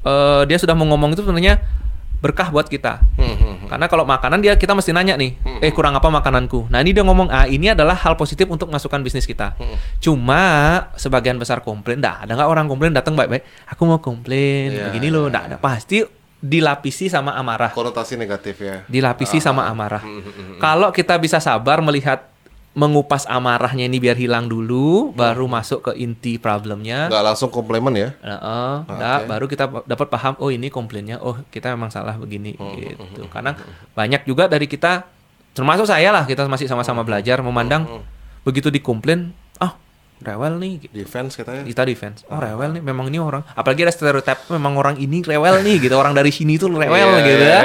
[0.00, 1.60] Eh dia sudah mau ngomong itu sebenarnya
[2.20, 3.00] berkah buat kita.
[3.16, 3.68] Hmm, hmm, hmm.
[3.72, 6.68] Karena kalau makanan dia kita mesti nanya nih, eh kurang apa makananku.
[6.68, 9.56] Nah ini dia ngomong, ah ini adalah hal positif untuk masukkan bisnis kita.
[9.56, 9.76] Hmm.
[10.04, 10.42] Cuma
[11.00, 15.08] sebagian besar komplain, dah ada nggak orang komplain datang baik-baik, aku mau komplain Iya, begini
[15.08, 16.04] loh, iya, nggak ada pasti
[16.40, 18.84] dilapisi sama amarah, Konotasi negatif ya.
[18.88, 20.00] dilapisi sama amarah.
[20.00, 20.56] Hmm, hmm, hmm.
[20.60, 22.29] Kalau kita bisa sabar melihat
[22.70, 27.10] mengupas amarahnya ini biar hilang dulu, baru masuk ke inti problemnya.
[27.10, 28.14] Nggak langsung komplimen ya.
[28.22, 28.94] Heeh, Oke.
[28.94, 33.26] nah, baru kita dapat paham oh ini komplainnya oh kita memang salah begini Hmm, gitu
[33.26, 33.58] karena
[33.92, 35.02] banyak juga dari kita
[35.50, 38.06] termasuk saya lah kita masih Hmm, sama-sama belajar memandang
[38.46, 39.49] begitu dikomplain ah
[40.20, 40.92] rewel nih gitu.
[40.94, 41.62] Defense kita ya.
[41.64, 45.60] kita defense oh rewel nih memang ini orang apalagi ada stereotip memang orang ini rewel
[45.60, 47.60] nih gitu orang dari sini tuh rewel Iya, gitu ya iya.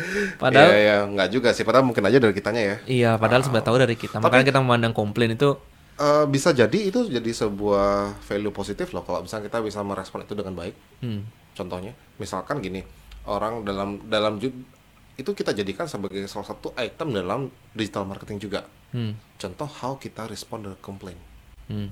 [0.42, 0.96] Padahal- Iya, iya.
[1.04, 1.62] nggak juga sih.
[1.62, 2.76] Padahal mungkin aja dari kitanya ya.
[2.86, 5.58] iya padahal sudah tahu dari kita makanya kita memandang komplain itu
[5.96, 10.32] Eh, bisa jadi itu jadi sebuah value positif loh kalau misalnya kita bisa merespon itu
[10.32, 10.72] dengan baik.
[10.98, 11.20] hmm,
[11.52, 12.80] Contohnya, misalkan gini,
[13.26, 14.40] orang dalam dalam
[15.12, 18.64] itu kita jadikan sebagai salah satu item dalam digital marketing juga.
[18.90, 21.20] hmm, Contoh how kita respond the complaint.
[21.70, 21.88] Hmm.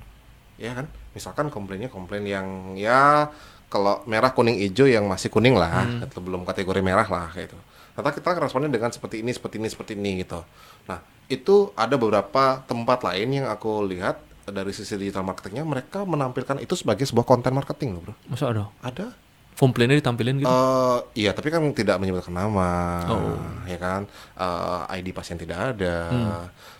[0.59, 0.91] Ya kan?
[1.15, 3.31] Misalkan komplainnya komplain yang ya
[3.71, 7.57] kalau merah kuning hijau yang masih kuning lah, atau belum kategori merah lah kayak gitu.
[7.95, 10.41] Ternyata kita responnya dengan seperti ini, seperti ini, seperti ini gitu.
[10.89, 16.57] Nah, itu ada beberapa tempat lain yang aku lihat dari sisi digital marketingnya mereka menampilkan
[16.57, 18.15] itu sebagai sebuah konten marketing loh bro.
[18.25, 18.65] Masa ada?
[18.81, 19.13] Ada.
[19.59, 20.47] Komplainnya ditampilin gitu?
[20.47, 23.35] Eh, iya, tapi kan tidak menyebutkan nama, Oh.
[23.67, 24.07] ya kan?
[24.39, 25.95] Eh, ID pasien tidak ada.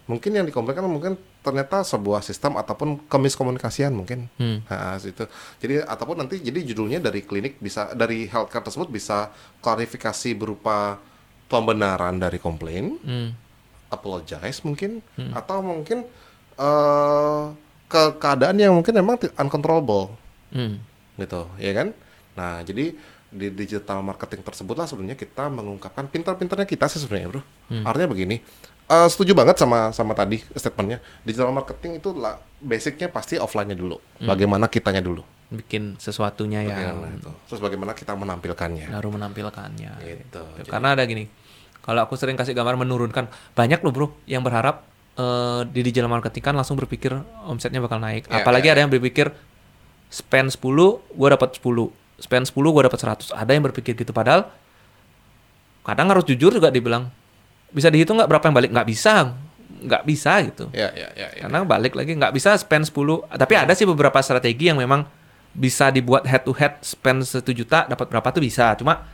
[0.08, 4.30] Mungkin yang dikomplainkan mungkin ternyata sebuah sistem ataupun kemiskomunikasian mungkin.
[4.38, 4.62] Hmm.
[4.70, 5.26] Nah, itu.
[5.58, 9.34] Jadi ataupun nanti jadi judulnya dari klinik bisa dari healthcare tersebut bisa
[9.66, 11.02] klarifikasi berupa
[11.50, 13.34] pembenaran dari komplain, Hmm.
[13.90, 15.02] apologize mungkin,
[15.34, 16.06] atau mungkin
[16.60, 17.44] eh
[17.90, 20.14] ke keadaan yang mungkin memang uncontrollable
[20.54, 20.78] Hmm.
[21.18, 21.90] gitu ya kan
[22.38, 22.94] nah jadi
[23.30, 27.42] di digital marketing tersebutlah sebenarnya kita mengungkapkan pintar-pintarnya kita sih sebenarnya bro
[27.86, 28.42] artinya begini
[28.90, 34.02] eh, setuju banget sama sama tadi statementnya digital marketing itu lah basicnya pasti offline-nya dulu
[34.20, 36.94] bagaimana kitanya dulu Bikin sesuatunya ya.
[36.94, 39.98] Itu terus bagaimana kita menampilkannya Baru menampilkannya.
[39.98, 41.26] gitu Jadi- Karena ada gini,
[41.82, 43.26] kalau aku sering kasih gambar menurunkan,
[43.58, 44.86] banyak loh bro yang berharap
[45.18, 47.18] eh, di digital marketing kan langsung berpikir
[47.50, 48.30] omsetnya bakal naik.
[48.30, 49.34] Ya, Apalagi ya, ada yang berpikir
[50.14, 51.90] spend 10, gua dapat 10.
[52.22, 53.34] Spend 10, gua dapat 100.
[53.34, 54.14] Ada yang berpikir gitu.
[54.14, 54.54] Padahal
[55.82, 57.10] kadang harus jujur juga dibilang,
[57.70, 58.72] bisa dihitung nggak berapa yang balik?
[58.74, 59.14] Nggak bisa.
[59.80, 60.66] Nggak bisa gitu.
[60.76, 61.42] ya ya ya, ya.
[61.48, 63.32] Karena balik lagi nggak bisa spend 10.
[63.32, 65.08] Tapi ada sih beberapa strategi yang memang
[65.56, 68.76] bisa dibuat head to head spend 1 juta dapat berapa tuh bisa.
[68.76, 69.08] Cuma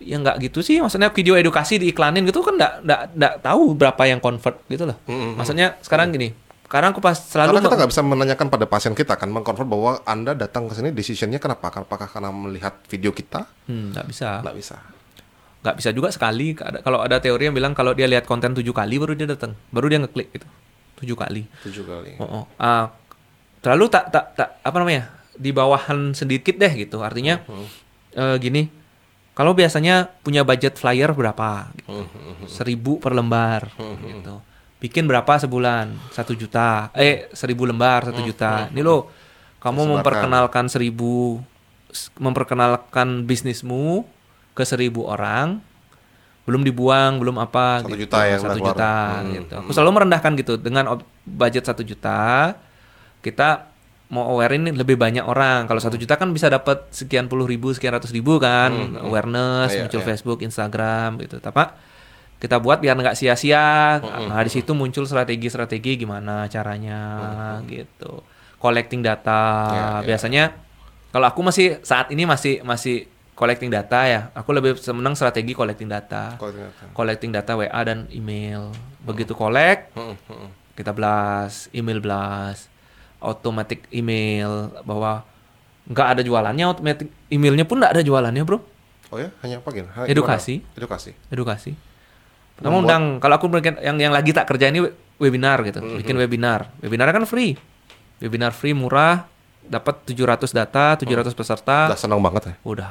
[0.00, 0.80] ya nggak gitu sih.
[0.80, 4.96] Maksudnya video edukasi diiklanin gitu kan nggak nggak nggak tahu berapa yang convert gitu loh.
[5.04, 5.36] Mm-mm.
[5.36, 6.32] Maksudnya sekarang gini.
[6.68, 10.04] Sekarang aku pas selalu Karena kita nggak bisa menanyakan pada pasien kita kan mengkonfirm bahwa
[10.04, 11.72] anda datang ke sini decisionnya kenapa?
[11.72, 13.48] Apakah karena melihat video kita?
[13.64, 14.44] Hmm, nggak bisa.
[14.44, 14.76] Nggak bisa.
[15.58, 16.54] Nggak bisa juga sekali.
[16.58, 19.90] Kalau ada teori yang bilang kalau dia lihat konten tujuh kali baru dia datang, baru
[19.90, 20.46] dia ngeklik gitu.
[21.02, 21.42] Tujuh kali.
[21.66, 22.12] Tujuh kali.
[22.18, 22.44] Oh, oh.
[22.58, 22.94] Ah,
[23.62, 27.02] terlalu tak tak tak apa namanya di bawahan sedikit deh gitu.
[27.02, 27.42] Artinya
[28.14, 28.70] eh, gini,
[29.38, 31.70] kalau biasanya punya budget flyer berapa?
[31.78, 31.90] Gitu.
[32.50, 33.70] Seribu per lembar,
[34.02, 34.42] gitu.
[34.78, 36.14] Bikin berapa sebulan?
[36.14, 36.90] Satu juta.
[36.94, 38.70] Eh, seribu lembar satu juta.
[38.70, 39.10] Ini lo,
[39.58, 39.94] kamu Sebarkan.
[39.98, 41.42] memperkenalkan seribu,
[42.18, 44.06] memperkenalkan bisnismu
[44.58, 45.62] ke seribu orang,
[46.42, 47.86] belum dibuang, belum apa.
[47.86, 48.10] Satu gitu.
[48.10, 48.92] juta yang satu juta,
[49.22, 49.54] Hmm, gitu.
[49.62, 52.58] Aku selalu merendahkan gitu dengan budget satu juta,
[53.22, 53.70] kita
[54.08, 55.68] mau aware ini lebih banyak orang.
[55.68, 59.86] Kalau satu juta kan bisa dapat sekian puluh ribu, sekian ratus ribu kan, awareness, Iya,
[59.86, 60.06] muncul iya.
[60.08, 61.38] Facebook, Instagram gitu.
[61.38, 61.86] Tapi
[62.40, 64.00] kita buat biar nggak sia-sia.
[64.00, 67.00] Nah, di situ muncul strategi-strategi gimana caranya
[67.68, 68.24] gitu.
[68.56, 69.44] Collecting data.
[69.68, 70.06] Iya, iya.
[70.08, 70.44] Biasanya
[71.12, 73.04] kalau aku masih saat ini masih masih
[73.38, 74.20] collecting data ya.
[74.34, 76.34] Aku lebih senang strategi collecting data.
[76.34, 76.90] Kalau ternyata.
[76.90, 78.74] Collecting data WA dan email.
[79.00, 80.48] Begitu collect, Hmm, hmm.
[80.74, 82.66] kita blast, email blast,
[83.18, 85.22] automatic email bahwa
[85.86, 88.58] nggak ada jualannya, automatic emailnya pun nggak ada jualannya bro,
[89.08, 89.72] Oh ya, hanya apa?
[89.72, 90.60] Ha- Edukasi.
[90.60, 90.76] gimana?
[90.76, 91.10] Edukasi.
[91.32, 91.72] edukasi.
[92.60, 95.80] Kamu Membuat- undang, kalau aku bikin yang yang lagi tak kerja ini we- webinar gitu,
[95.96, 97.56] bikin webinar, webinar kan free,
[98.20, 99.24] webinar free murah,
[99.68, 102.54] dapat 700 data, 700 peserta, Udah senang banget ya.
[102.62, 102.88] udah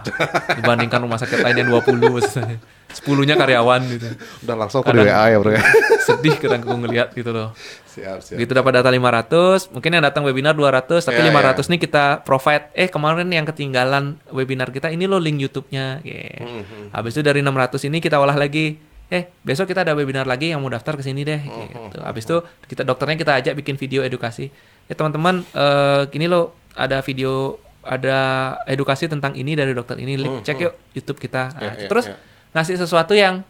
[0.54, 2.58] dibandingkan rumah sakit lain yang 20 misalnya.
[2.88, 4.08] 10-nya karyawan gitu.
[4.42, 5.64] Udah langsung aku di Kadang- WA ya bro ya.
[6.08, 7.52] Sedih kadang aku ngelihat gitu loh.
[7.86, 8.38] siap, siap.
[8.38, 12.72] Gitu dapat data 500, mungkin yang datang webinar 200, tapi Ya, 500 nih kita provide,
[12.72, 16.00] eh kemarin yang ketinggalan webinar kita ini loh link YouTube-nya.
[16.02, 16.40] Yeah.
[16.40, 20.48] Hmm, Habis itu dari 600 ini kita olah lagi, eh besok kita ada webinar lagi
[20.48, 22.00] yang mau daftar ke sini deh Hmm, gitu.
[22.00, 24.48] Habis itu kita dokternya kita ajak bikin video edukasi.
[24.86, 28.20] Ya teman-teman, eh gini loh ada video ada
[28.68, 31.52] edukasi tentang ini dari dokter ini, link cek yuk YouTube kita.
[31.52, 32.16] Nah, Hmm, Ya, ya, terus ya.
[32.54, 33.48] ngasih sesuatu yang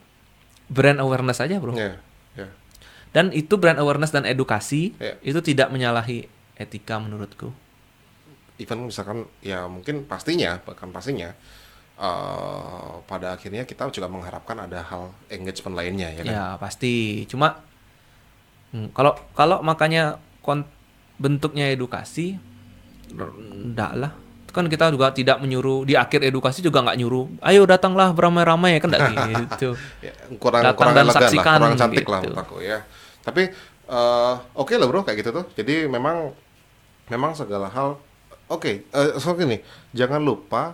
[0.70, 1.74] brand awareness aja, Bro.
[1.74, 1.98] Ya,
[2.34, 2.48] ya.
[3.12, 5.18] Dan itu brand awareness dan edukasi Ya.
[5.22, 7.50] itu tidak menyalahi etika menurutku.
[8.58, 11.34] Even misalkan ya mungkin pastinya, bahkan pastinya
[11.98, 16.30] eh pada akhirnya kita juga mengharapkan ada hal engagement lainnya ya kan.
[16.30, 17.26] Ya pasti.
[17.26, 17.66] Cuma
[18.70, 20.22] hmm, kalau kalau makanya
[21.18, 22.38] bentuknya edukasi,
[23.12, 24.12] enggak lah.
[24.48, 28.80] Kan kita juga tidak menyuruh di akhir edukasi juga nggak nyuruh, ayo datanglah beramai-ramai ya
[28.82, 29.12] kan enggak
[29.54, 29.70] gitu.
[30.42, 32.34] Kurang Datang kurang dan elegan lah, saksikan kurang cantik lah gitu.
[32.34, 32.78] menurut aku ya.
[33.22, 33.44] Tapi
[33.88, 35.46] eh, oke lah bro kayak gitu tuh.
[35.54, 36.34] Jadi memang
[37.08, 38.02] memang segala hal
[38.48, 38.72] oke.
[38.88, 39.62] eh, so gini,
[39.94, 40.74] jangan lupa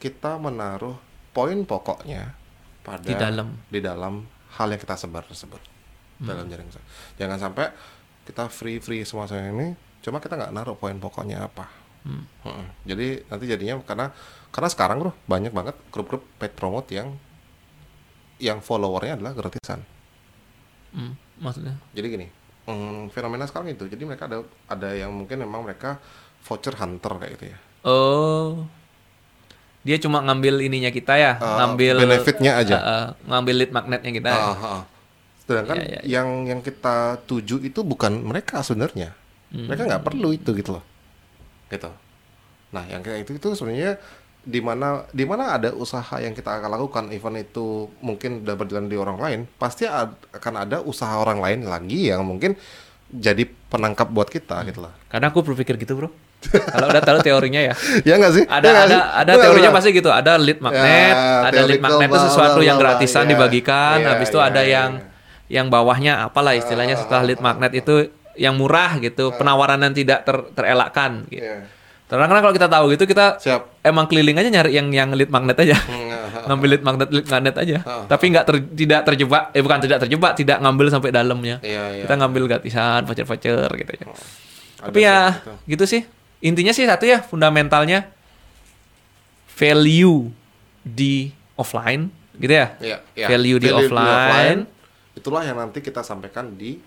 [0.00, 0.96] kita menaruh
[1.30, 2.34] poin pokoknya
[2.82, 3.48] pada Di dalam.
[3.68, 4.24] di dalam
[4.58, 5.60] hal yang kita sebar tersebut
[6.18, 6.52] dalam Hmm.
[6.52, 6.68] jaring
[7.14, 7.70] Jangan sampai
[8.26, 11.68] kita free free semua ini, cuma kita nggak naruh poin pokoknya apa.
[12.00, 12.24] Hmm.
[12.44, 12.66] Mm-mm.
[12.88, 14.08] Jadi nanti jadinya karena
[14.48, 17.12] karena sekarang bro banyak banget grup-grup paid promote yang
[18.40, 19.84] yang followernya adalah gratisan.
[20.90, 21.76] Hmm, maksudnya?
[21.92, 22.26] Jadi gini,
[22.64, 23.84] mm, fenomena sekarang itu.
[23.84, 26.00] Jadi mereka ada ada yang mungkin memang mereka
[26.42, 27.58] voucher hunter kayak gitu ya.
[27.84, 28.64] Oh.
[29.80, 32.76] Dia cuma ngambil ininya kita ya, Eh, ngambil benefitnya aja.
[32.76, 34.28] Eh, eh, ngambil lead magnetnya kita.
[34.28, 34.40] ya.
[34.40, 34.82] Ah, ah, ah.
[35.44, 36.00] Sedangkan Iya, iya, iya.
[36.20, 39.16] yang yang kita tuju itu bukan mereka sebenarnya.
[39.50, 40.84] Mereka nggak perlu itu gitu loh.
[41.68, 41.90] Gitu.
[42.70, 43.98] Nah, yang kayak itu itu sebenarnya
[44.40, 48.88] di mana di mana ada usaha yang kita akan lakukan event itu mungkin udah berjalan
[48.88, 52.56] di orang lain pasti ad- akan ada usaha orang lain lagi yang mungkin
[53.12, 56.08] jadi penangkap buat kita gitu loh Karena aku berpikir gitu, Bro.
[56.40, 57.74] Kalau udah tahu teorinya ya.
[58.08, 59.00] ya nggak sih Ada Ya ada sih?
[59.26, 60.08] ada teorinya pasti gitu.
[60.08, 63.30] Ada lead magnet, Ya, ada lead magnet itu sesuatu yang gratisan iya.
[63.36, 63.96] dibagikan.
[64.00, 64.72] Iya, Habis itu iya, ada iya.
[64.72, 64.90] yang
[65.50, 70.48] yang bawahnya apalah istilahnya setelah lead magnet itu yang murah gitu, penawaran yang tidak ter-
[70.52, 71.42] terelakkan gitu.
[71.42, 71.66] Iya.
[72.10, 75.54] Terang-terang kalau kita tahu gitu kita siap emang keliling aja nyari yang yang lead magnet
[75.62, 75.78] aja.
[75.78, 76.10] Hmm,
[76.50, 77.76] ngambil lead magnet lead magnet aja.
[78.10, 81.62] Tapi nggak ter- tidak terjebak, eh bukan tidak terjebak, tidak ngambil sampai dalamnya.
[81.62, 84.04] iya iya Kita ngambil gratisan, voucher-voucher gitu ya.
[84.82, 85.52] Ada Tapi ya gitu.
[85.70, 86.02] gitu sih.
[86.42, 88.10] Intinya sih satu ya fundamentalnya
[89.46, 90.34] value
[90.82, 92.74] di offline gitu ya.
[92.80, 93.26] Iya, iya.
[93.28, 94.60] Value di offline.
[95.10, 96.80] itulah yang nanti kita sampaikan di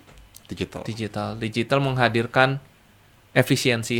[0.46, 1.28] digital Digital.
[1.36, 2.60] Digital menghadirkan
[3.30, 3.98] efisiensi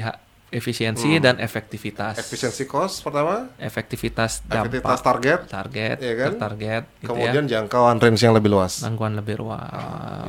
[0.48, 2.14] efisiensi dan efektivitas.
[2.14, 2.22] Hmm.
[2.22, 6.30] efisiensi cost pertama efektivitas dampak efektivitas target target Iya kan?
[6.38, 7.09] target gitu ya.
[7.11, 9.66] kemudian jangkauan range yang lebih luas Jangkauan lebih luas.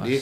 [0.02, 0.16] Jadi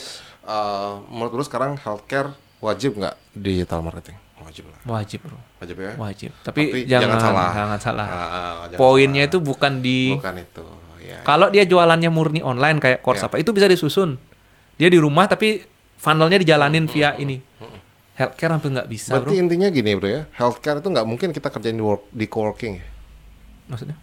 [0.44, 4.20] uh, menurut lu sekarang healthcare wajib nggak digital marketing?
[4.44, 5.40] Wajib lah, Wajib, Bro.
[5.64, 5.92] wajib ya.
[5.96, 6.32] Wajib.
[6.44, 7.50] Tapi, Tapi jangan, jangan salah.
[7.56, 8.06] Jangan salah.
[8.06, 8.28] Ah, ah,
[8.68, 9.32] jangan Poinnya salah.
[9.32, 10.66] itu bukan di bukan itu.
[11.00, 11.18] Ya.
[11.24, 13.32] Kalau dia jualannya murni online kayak course Ya.
[13.32, 14.20] apa itu bisa disusun.
[14.76, 15.64] Dia di rumah tapi
[15.98, 17.42] funnelnya dijalanin via ini.
[18.14, 19.42] Healthcare hampir nggak bisa, Berarti bro.
[19.42, 22.74] intinya gini bro ya, healthcare itu nggak mungkin kita kerjain di work di coworking.
[22.78, 22.86] ya.
[23.74, 23.98] Maksudnya?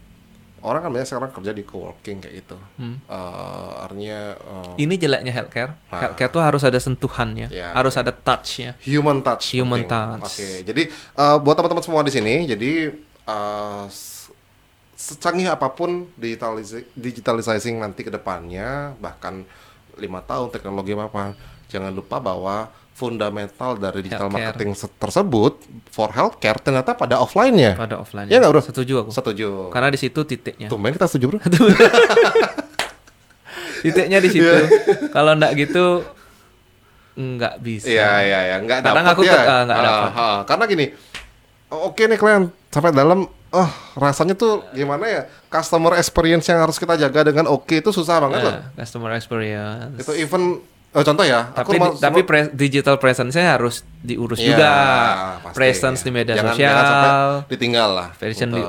[0.60, 2.58] Orang kan banyak sekarang kerja di coworking kayak gitu.
[2.76, 2.98] Hmm.
[3.06, 5.72] Uh, artinya uh, Ini jeleknya healthcare.
[5.88, 6.04] Ah.
[6.04, 7.70] Healthcare tuh harus ada sentuhannya, Ya.
[7.72, 8.74] harus ada touchnya.
[8.82, 9.54] human touch.
[9.56, 10.20] Human penting.
[10.20, 10.36] touch.
[10.36, 10.82] Oke, jadi
[11.14, 12.92] uh, buat teman-teman semua di sini, jadi
[13.24, 13.86] uh,
[15.00, 19.46] secanggih apa pun digitalisasi digitalizing nanti ke depannya, bahkan
[19.96, 21.32] lima tahun teknologi apa,
[21.70, 24.52] jangan lupa bahwa fundamental dari digital Healthcare.
[24.52, 25.56] marketing se- tersebut
[25.88, 27.72] for healthcare ternyata pada offline-nya.
[27.72, 28.26] Pada offline.
[28.26, 28.60] Iya nggak, bro?
[28.60, 29.10] Setuju aku.
[29.10, 29.48] Setuju.
[29.70, 30.68] Karena di situ titiknya.
[30.68, 31.38] Tumben kita setuju, bro.
[33.80, 34.52] Titiknya di situ.
[35.08, 36.04] Kalau nggak gitu
[37.10, 37.88] nggak bisa.
[37.88, 39.32] Iya iya iya nggak dapat aku ya.
[39.34, 40.10] ah, nggak Ah, dapat.
[40.14, 40.38] ah.
[40.44, 40.86] Karena gini,
[41.68, 46.94] oke nih klien sampai dalam, oh rasanya tuh gimana ya customer experience yang harus kita
[46.96, 48.52] jaga dengan oke itu susah banget loh.
[48.52, 49.96] Nah, customer experience.
[49.96, 54.46] Itu even oh, contoh ya, tapi mau- di- tapi pre- digital presence-nya harus diurus Iya,
[54.50, 54.70] juga.
[55.40, 55.56] pasti.
[55.56, 56.74] Presence di media Jangan- sosial.
[56.74, 58.08] jangan ditinggal lah.
[58.14, 58.62] Presence di,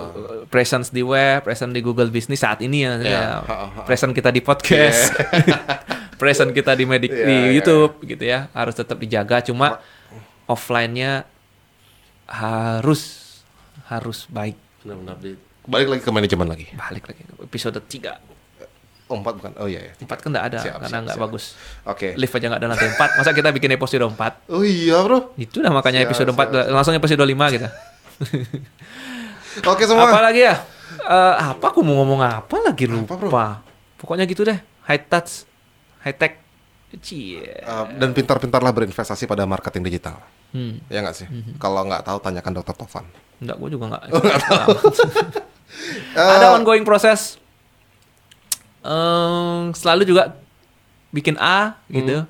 [0.48, 2.94] presence di web, presence di Google Business saat ini ya.
[2.98, 3.10] Iya.
[3.10, 3.26] ya.
[3.42, 3.82] Ha.
[3.84, 5.18] Presence kita di podcast.
[6.22, 8.46] presence kita di medik Iya, di iya, YouTube gitu ya.
[8.54, 9.82] Harus tetap dijaga cuma
[10.46, 11.26] offline-nya
[12.28, 13.02] harus
[13.88, 14.56] harus baik.
[14.84, 15.18] Benar-benar
[15.62, 16.66] balik lagi ke manajemen lagi.
[16.74, 18.41] Balik lagi episode 3.
[19.12, 19.52] Oh, empat bukan.
[19.60, 19.94] Oh iya ya.
[20.00, 21.20] 4 kan enggak ada Siap, karena siap.
[21.20, 21.44] bagus.
[21.84, 22.16] Oke.
[22.16, 23.20] Live aja enggak ada lantai 4.
[23.20, 24.16] Masa kita bikin episode 4?
[24.56, 25.36] Oh iya, Bro.
[25.36, 27.68] Itu dah makanya Siap, episode 4 siap, langsung episode 5 kita.
[29.68, 30.08] Oke semua.
[30.08, 30.56] Apa lagi ya?
[31.02, 33.20] Eh, apa aku mau ngomong apa lagi lupa.
[33.20, 33.28] bro?
[33.98, 34.56] Pokoknya gitu deh.
[34.88, 35.44] High touch,
[36.02, 36.40] high tech.
[37.00, 37.40] Cie.
[37.64, 40.20] Uh, dan pintar-pintarlah berinvestasi pada marketing digital.
[40.52, 40.84] Hmm.
[40.92, 41.24] Ya nggak sih?
[41.24, 41.56] Mhm.
[41.56, 43.06] Kalau nggak tahu tanyakan Dokter Tovan.
[43.40, 44.04] Enggak, gue juga enggak.
[46.12, 47.40] Eh, Ada ongoing proses.
[48.82, 50.34] Em, selalu juga
[51.14, 52.26] bikin A gitu.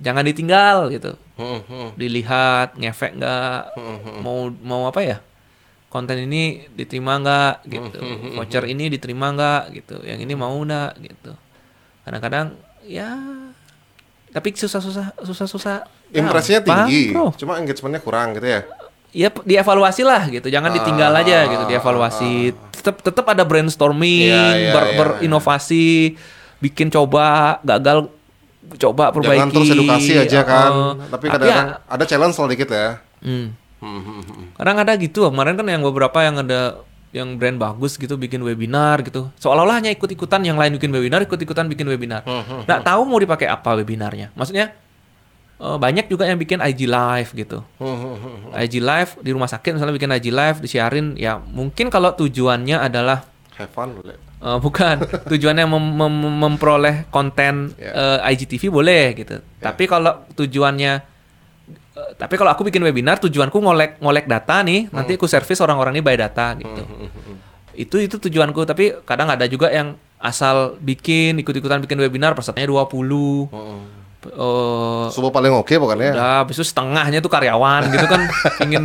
[0.00, 1.12] Jangan ditinggal gitu.
[1.36, 5.18] hmm, hmm, Dilihat ngefek nggak, hmm, mau mau apa ya?
[5.90, 7.98] Konten ini diterima nggak gitu.
[7.98, 9.96] Hmm, Voucher ini diterima nggak gitu.
[10.06, 11.32] Yang ini mau nggak gitu.
[12.06, 12.54] Kadang-kadang
[12.86, 13.18] ya
[14.30, 17.30] tapi susah-susah susah-susah Impresinya tinggi, bro.
[17.34, 18.62] cuma engagementnya kurang gitu ya.
[19.10, 20.46] Ya dievaluasi lah gitu.
[20.46, 22.32] Jangan ditinggal aja gitu dievaluasi.
[22.70, 26.16] tetap tetap ada brainstorming Iya, iya, ber- iya, berinovasi
[26.58, 28.08] bikin coba gagal
[28.78, 29.36] coba perbaiki.
[29.36, 30.70] Jangan terus edukasi aja kan.
[30.70, 32.88] Oh, Tapi ya, kadang-kadang ada challenge sedikit ya.
[33.20, 33.46] hmm,
[33.80, 34.46] Hmm, hmm, hmm.
[34.56, 39.02] kadang ada gitu kemarin kan yang beberapa yang ada yang brand bagus gitu bikin webinar
[39.02, 39.28] gitu.
[39.36, 42.22] Seolah-olah hanya ikut-ikutan yang lain bikin webinar ikut-ikutan bikin webinar.
[42.64, 44.30] Nggak tahu mau dipakai apa webinarnya.
[44.32, 44.72] Maksudnya
[45.60, 48.56] eh, banyak juga yang bikin IG live gitu Hmm, hmm, hmm.
[48.58, 53.28] IG live di rumah sakit misalnya bikin IG live disiarin ya mungkin kalau tujuannya adalah
[53.54, 53.92] Have fun.
[53.94, 54.16] boleh.
[54.16, 54.96] eh, bukan
[55.30, 58.18] tujuannya mem- mem- memperoleh konten Ya.
[58.18, 60.92] eh, IGTV boleh gitu tapi kalau tujuannya
[61.92, 65.92] eh, tapi kalau aku bikin webinar tujuanku ngolek ngolek data nih nanti aku service orang-orang
[65.92, 66.82] ini by data gitu
[67.72, 73.48] itu itu tujuanku tapi kadang ada juga yang asal bikin ikut-ikutan bikin webinar pesertanya 20
[73.48, 73.99] Hmm.
[74.22, 76.12] Eh Subuh paling oke pokoknya.
[76.12, 78.20] udah habis itu setengahnya tuh karyawan gitu kan
[78.64, 78.84] ingin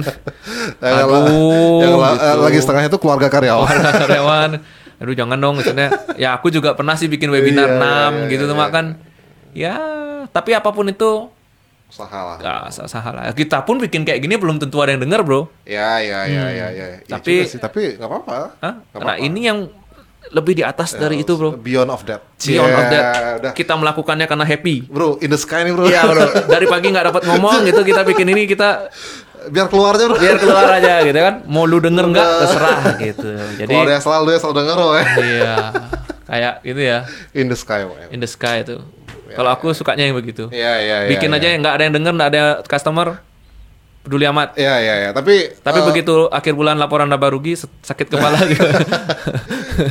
[0.79, 2.39] Yang, aduh yang gitu.
[2.41, 3.67] lagi setengahnya itu keluarga karyawan.
[4.01, 4.49] karyawan
[4.95, 7.83] aduh jangan dong maksudnya ya aku juga pernah sih bikin webinar Iya, 6
[8.15, 8.67] iya, gitu iya, tuh iya.
[8.71, 8.85] kan
[9.51, 9.75] ya
[10.29, 11.11] tapi apa pun itu
[11.85, 12.37] Salah lah.
[12.41, 13.29] Gak sah-sah lah.
[13.31, 15.45] Kita pun bikin kayak gini belum tentu ada yang denger bro.
[15.63, 16.85] Ya, ya, ya, ya, ya.
[16.97, 18.37] Ya Tapi- juga sih, tapi nggak apa-apa.
[18.57, 19.21] Nah apa-apa.
[19.21, 19.69] ini yang
[20.27, 21.53] lebih di atas dari itu bro.
[21.53, 22.21] Beyond of that.
[22.39, 23.05] Beyond Ya, of that.
[23.37, 23.51] Udah.
[23.51, 24.85] Kita melakukannya karena happy.
[24.85, 25.85] Bro, in the sky nih bro.
[25.85, 26.25] Iya bro.
[26.53, 28.89] Dari pagi nggak dapat ngomong gitu kita bikin ini kita
[29.45, 30.17] Biar keluar aja bro.
[30.17, 31.45] biar keluar aja gitu kan.
[31.45, 33.29] Mau lu denger nggak terserah gitu.
[33.61, 35.05] Jadi Kalau dia selalu dia selalu denger loh ya.
[35.19, 35.55] iya
[36.25, 36.99] kayak gitu ya
[37.31, 37.85] In the sky.
[37.85, 38.09] man.
[38.09, 38.81] in the sky itu.
[39.27, 40.47] Kalau aku sukanya yang begitu.
[40.47, 41.09] Iya, iya, iya.
[41.11, 41.37] Bikin iya.
[41.37, 43.19] aja yang nggak ada yang denger, nggak ada customer,
[44.05, 44.53] peduli amat.
[44.53, 45.09] Iya, iya, iya.
[45.09, 48.61] Tapi Tapi eh, begitu akhir bulan laporan laba rugi sakit kepala gitu.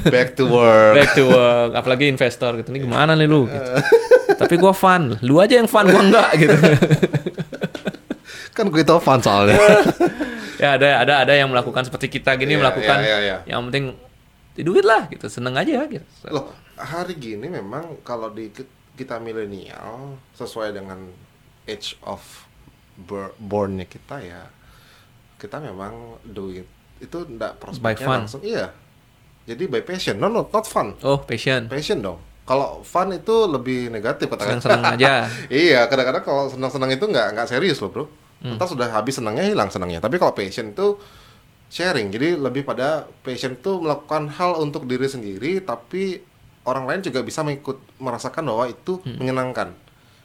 [0.07, 0.94] back to work.
[0.94, 2.70] Back to work, apalagi investor gitu.
[2.70, 3.50] Ini gimana nih lu?
[3.50, 3.70] Gitu.
[4.38, 6.55] Tapi gua fun, lu aja yang fun, gua enggak gitu.
[8.55, 9.57] Kan gue tau fun soalnya.
[10.62, 13.50] ya ada ada ada yang melakukan seperti kita gini Iya, melakukan iya, iya, iya.
[13.50, 13.98] yang penting
[14.55, 16.07] duit lah gitu, seneng aja gitu.
[16.31, 18.55] Loh, hari gini memang kalau di
[18.94, 21.03] kita milenial sesuai dengan
[21.66, 22.43] age of
[23.37, 24.42] born-nya kita ya
[25.35, 25.92] kita memang
[26.24, 26.64] do it.
[26.96, 28.18] Itu enggak prospeknya fun.
[28.22, 28.40] langsung.
[28.40, 28.70] Iya.
[29.44, 30.16] Jadi by passion.
[30.16, 30.96] No no not fun.
[31.00, 31.68] Oh, passion.
[31.68, 32.16] passion dong.
[32.44, 34.57] Kalau fun itu lebih negatif katakan.
[34.57, 35.28] Seneng-seneng aja.
[35.48, 38.04] iya kadang-kadang kalau senang-senang itu nggak nggak serius loh bro.
[38.40, 38.57] Hmm.
[38.57, 40.00] Ntar sudah habis senangnya hilang senangnya.
[40.00, 40.96] Tapi kalau passion itu
[41.68, 42.09] sharing.
[42.09, 46.20] Jadi lebih pada passion itu melakukan hal untuk diri sendiri tapi
[46.64, 49.20] orang lain juga bisa mengikut merasakan bahwa itu Hmm.
[49.20, 49.68] menyenangkan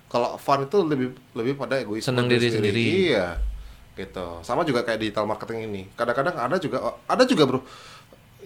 [0.09, 2.81] kalau fun itu lebih lebih pada egois Senang diri sendiri.
[2.81, 3.37] iya
[3.93, 4.41] gitu.
[4.41, 5.81] Sama juga kayak digital marketing ini.
[5.93, 7.59] Kadang-kadang ada juga ada juga bro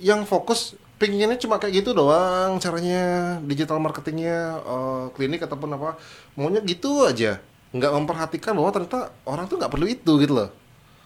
[0.02, 3.38] yang fokus pinginnya cuma kayak gitu doang caranya.
[3.46, 5.96] Digital marketingnya eh, klinik ataupun apa
[6.36, 7.40] maunya gitu aja.
[7.72, 10.50] Nggak memperhatikan bahwa ternyata orang tuh nggak perlu itu gitu loh.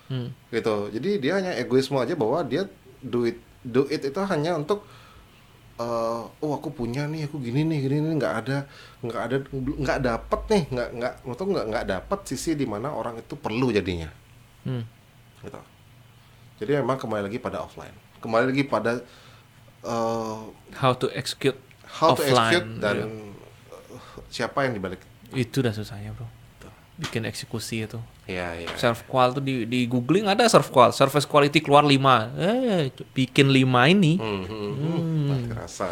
[0.07, 0.31] Hmm.
[0.55, 0.87] gitu.
[0.95, 2.63] Jadi dia hanya egoisme aja bahwa dia
[3.03, 4.87] do it do it itu hanya untuk
[5.77, 8.57] eh, oh aku punya nih aku gini nih gini nih nggak ada
[8.99, 13.17] nggak ada nggak dapat nih nggak nggak atau nggak nggak dapat sisi di mana orang
[13.17, 14.09] itu perlu jadinya
[14.61, 14.83] Hmm.
[15.39, 15.61] gitu
[16.57, 18.99] jadi memang kembali lagi pada offline kembali lagi pada
[19.79, 20.39] eh,
[20.75, 21.55] How to execute
[21.87, 22.51] how to offline.
[22.51, 23.89] execute dan eh,
[24.27, 26.23] siapa yang dibalik Itu udah susahnya, Bro.
[26.97, 28.01] Bikin eksekusi itu.
[28.25, 32.33] ya ya Serve qual tuh di di googling ada serve qual, service quality keluar 5.
[32.35, 35.01] Eh, bikin 5 ini Hmm, hmm, hmm.
[35.29, 35.89] Mati rasa.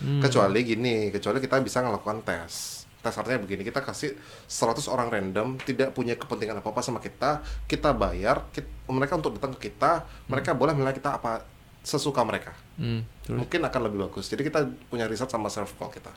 [0.00, 2.82] Kecuali gini, kecuali kita bisa melakukan tes.
[2.98, 4.12] Tes artinya begini, kita kasih
[4.44, 9.52] 100 orang random, tidak punya kepentingan apa-apa sama kita, kita bayar, kit- mereka untuk datang
[9.54, 11.44] ke kita, mereka boleh menilai kita apa
[11.80, 12.52] sesuka mereka.
[12.76, 14.28] Hmm, terus Mungkin akan lebih bagus.
[14.28, 16.12] Jadi kita punya riset sama serve call kita.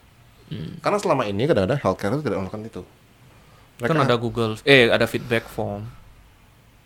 [0.80, 2.82] Karena selama ini kadang-kadang healthcare itu tidak melakukan itu.
[3.82, 5.88] Kan ada Google eh ada feedback form.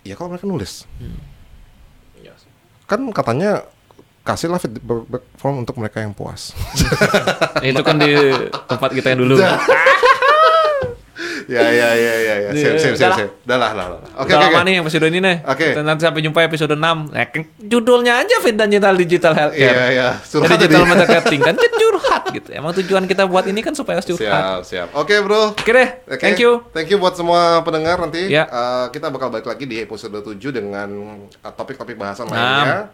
[0.08, 0.88] Ya kalau mereka nulis.
[2.88, 3.68] Kan katanya
[4.24, 6.56] kasihlah feedback form untuk mereka yang puas.
[7.68, 8.16] itu kan di
[8.68, 9.36] tempat kita yang dulu.
[11.48, 12.50] ya ya ya ya ya.
[12.52, 13.18] Sip sip sip Udah lah.
[13.20, 13.30] sip.
[13.44, 13.88] Udah lah lah.
[13.92, 14.00] lah.
[14.20, 14.48] Oke oke.
[14.52, 14.60] oke.
[14.68, 15.36] nih episode ini nih.
[15.48, 15.68] Oke.
[15.76, 16.80] Kita Nanti sampai jumpa episode 6.
[16.80, 19.76] Nah, kan judulnya aja Fit dan Digital Digital Healthcare.
[19.76, 20.10] Iya iya.
[20.24, 21.72] Digital marketing kan kan
[22.32, 22.50] gitu.
[22.52, 24.20] Emang tujuan kita buat ini kan supaya curhat.
[24.20, 24.88] Siap siap.
[24.94, 25.52] Oke bro.
[25.52, 25.90] Oke deh.
[26.06, 26.64] Oke, Thank you.
[26.72, 28.28] Thank you buat semua pendengar nanti.
[28.28, 28.44] Ya.
[28.44, 30.90] eh, kita bakal balik lagi di episode 7 dengan
[31.26, 32.90] eh, topik-topik bahasan lainnya.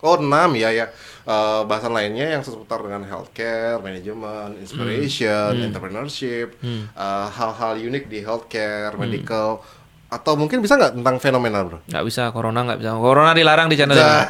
[0.00, 0.86] Oh, 6 ya ya.
[1.24, 5.64] Eh, bahasan lainnya yang seputar dengan healthcare, manajemen, inspiration, Hmm.
[5.64, 6.84] entrepreneurship, eh,
[7.30, 9.00] hal-hal unik di healthcare, Hmm.
[9.00, 9.64] medical
[10.14, 11.82] atau mungkin bisa nggak tentang fenomena, Bro?
[11.84, 12.90] Nggak bisa corona nggak bisa.
[12.94, 14.26] Corona dilarang di channel Nah.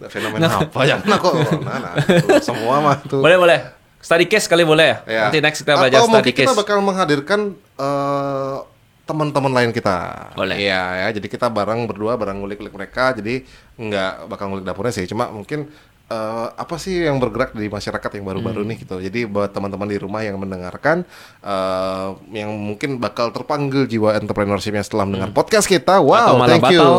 [0.00, 0.08] ini.
[0.08, 0.96] fenomena apa ya?
[1.00, 3.20] Nah, kok nah, nah, tuh, semua mah tuh.
[3.20, 3.58] Boleh boleh.
[3.98, 4.96] Study case kali boleh ya.
[5.04, 5.20] Ya.
[5.28, 6.58] Nanti next kita belajar Atau study mungkin kita case.
[6.58, 8.56] bakal menghadirkan eh,
[9.04, 9.96] teman-teman lain kita.
[10.32, 10.56] Boleh.
[10.56, 13.12] Iya ya, jadi kita bareng berdua bareng ngulik-ngulik mereka.
[13.12, 13.44] Jadi
[13.76, 15.68] nggak bakal ngulik dapurnya sih, cuma mungkin
[16.06, 18.68] eh, apa sih yang bergerak di masyarakat yang baru-baru Hmm.
[18.68, 18.96] nih gitu.
[18.98, 21.02] Jadi buat teman-teman di rumah yang mendengarkan
[21.40, 25.96] eh, yang mungkin bakal terpanggil jiwa entrepreneurshipnya setelah mendengar podcast kita.
[25.96, 26.74] atau Wow, malah thank batal.
[26.74, 26.92] you.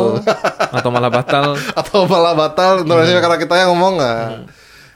[0.77, 1.47] atau malah batal.
[1.73, 3.23] atau malah batal entrepreneurship Hmm.
[3.23, 4.23] karena kita yang ngomong nggak?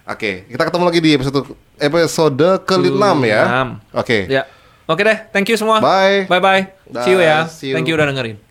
[0.09, 1.39] Oke, kita ketemu lagi di episode
[1.77, 3.43] episode ke-6 ya.
[3.45, 3.67] Enam.
[3.93, 4.25] Oke.
[4.25, 4.49] Ya.
[4.83, 5.17] Oke deh.
[5.29, 5.77] Thank you semua.
[5.77, 6.25] Bye.
[6.25, 6.63] Bye bye.
[7.05, 7.45] See you ya.
[7.45, 7.75] see you.
[7.77, 8.48] Thank you udah dengerin.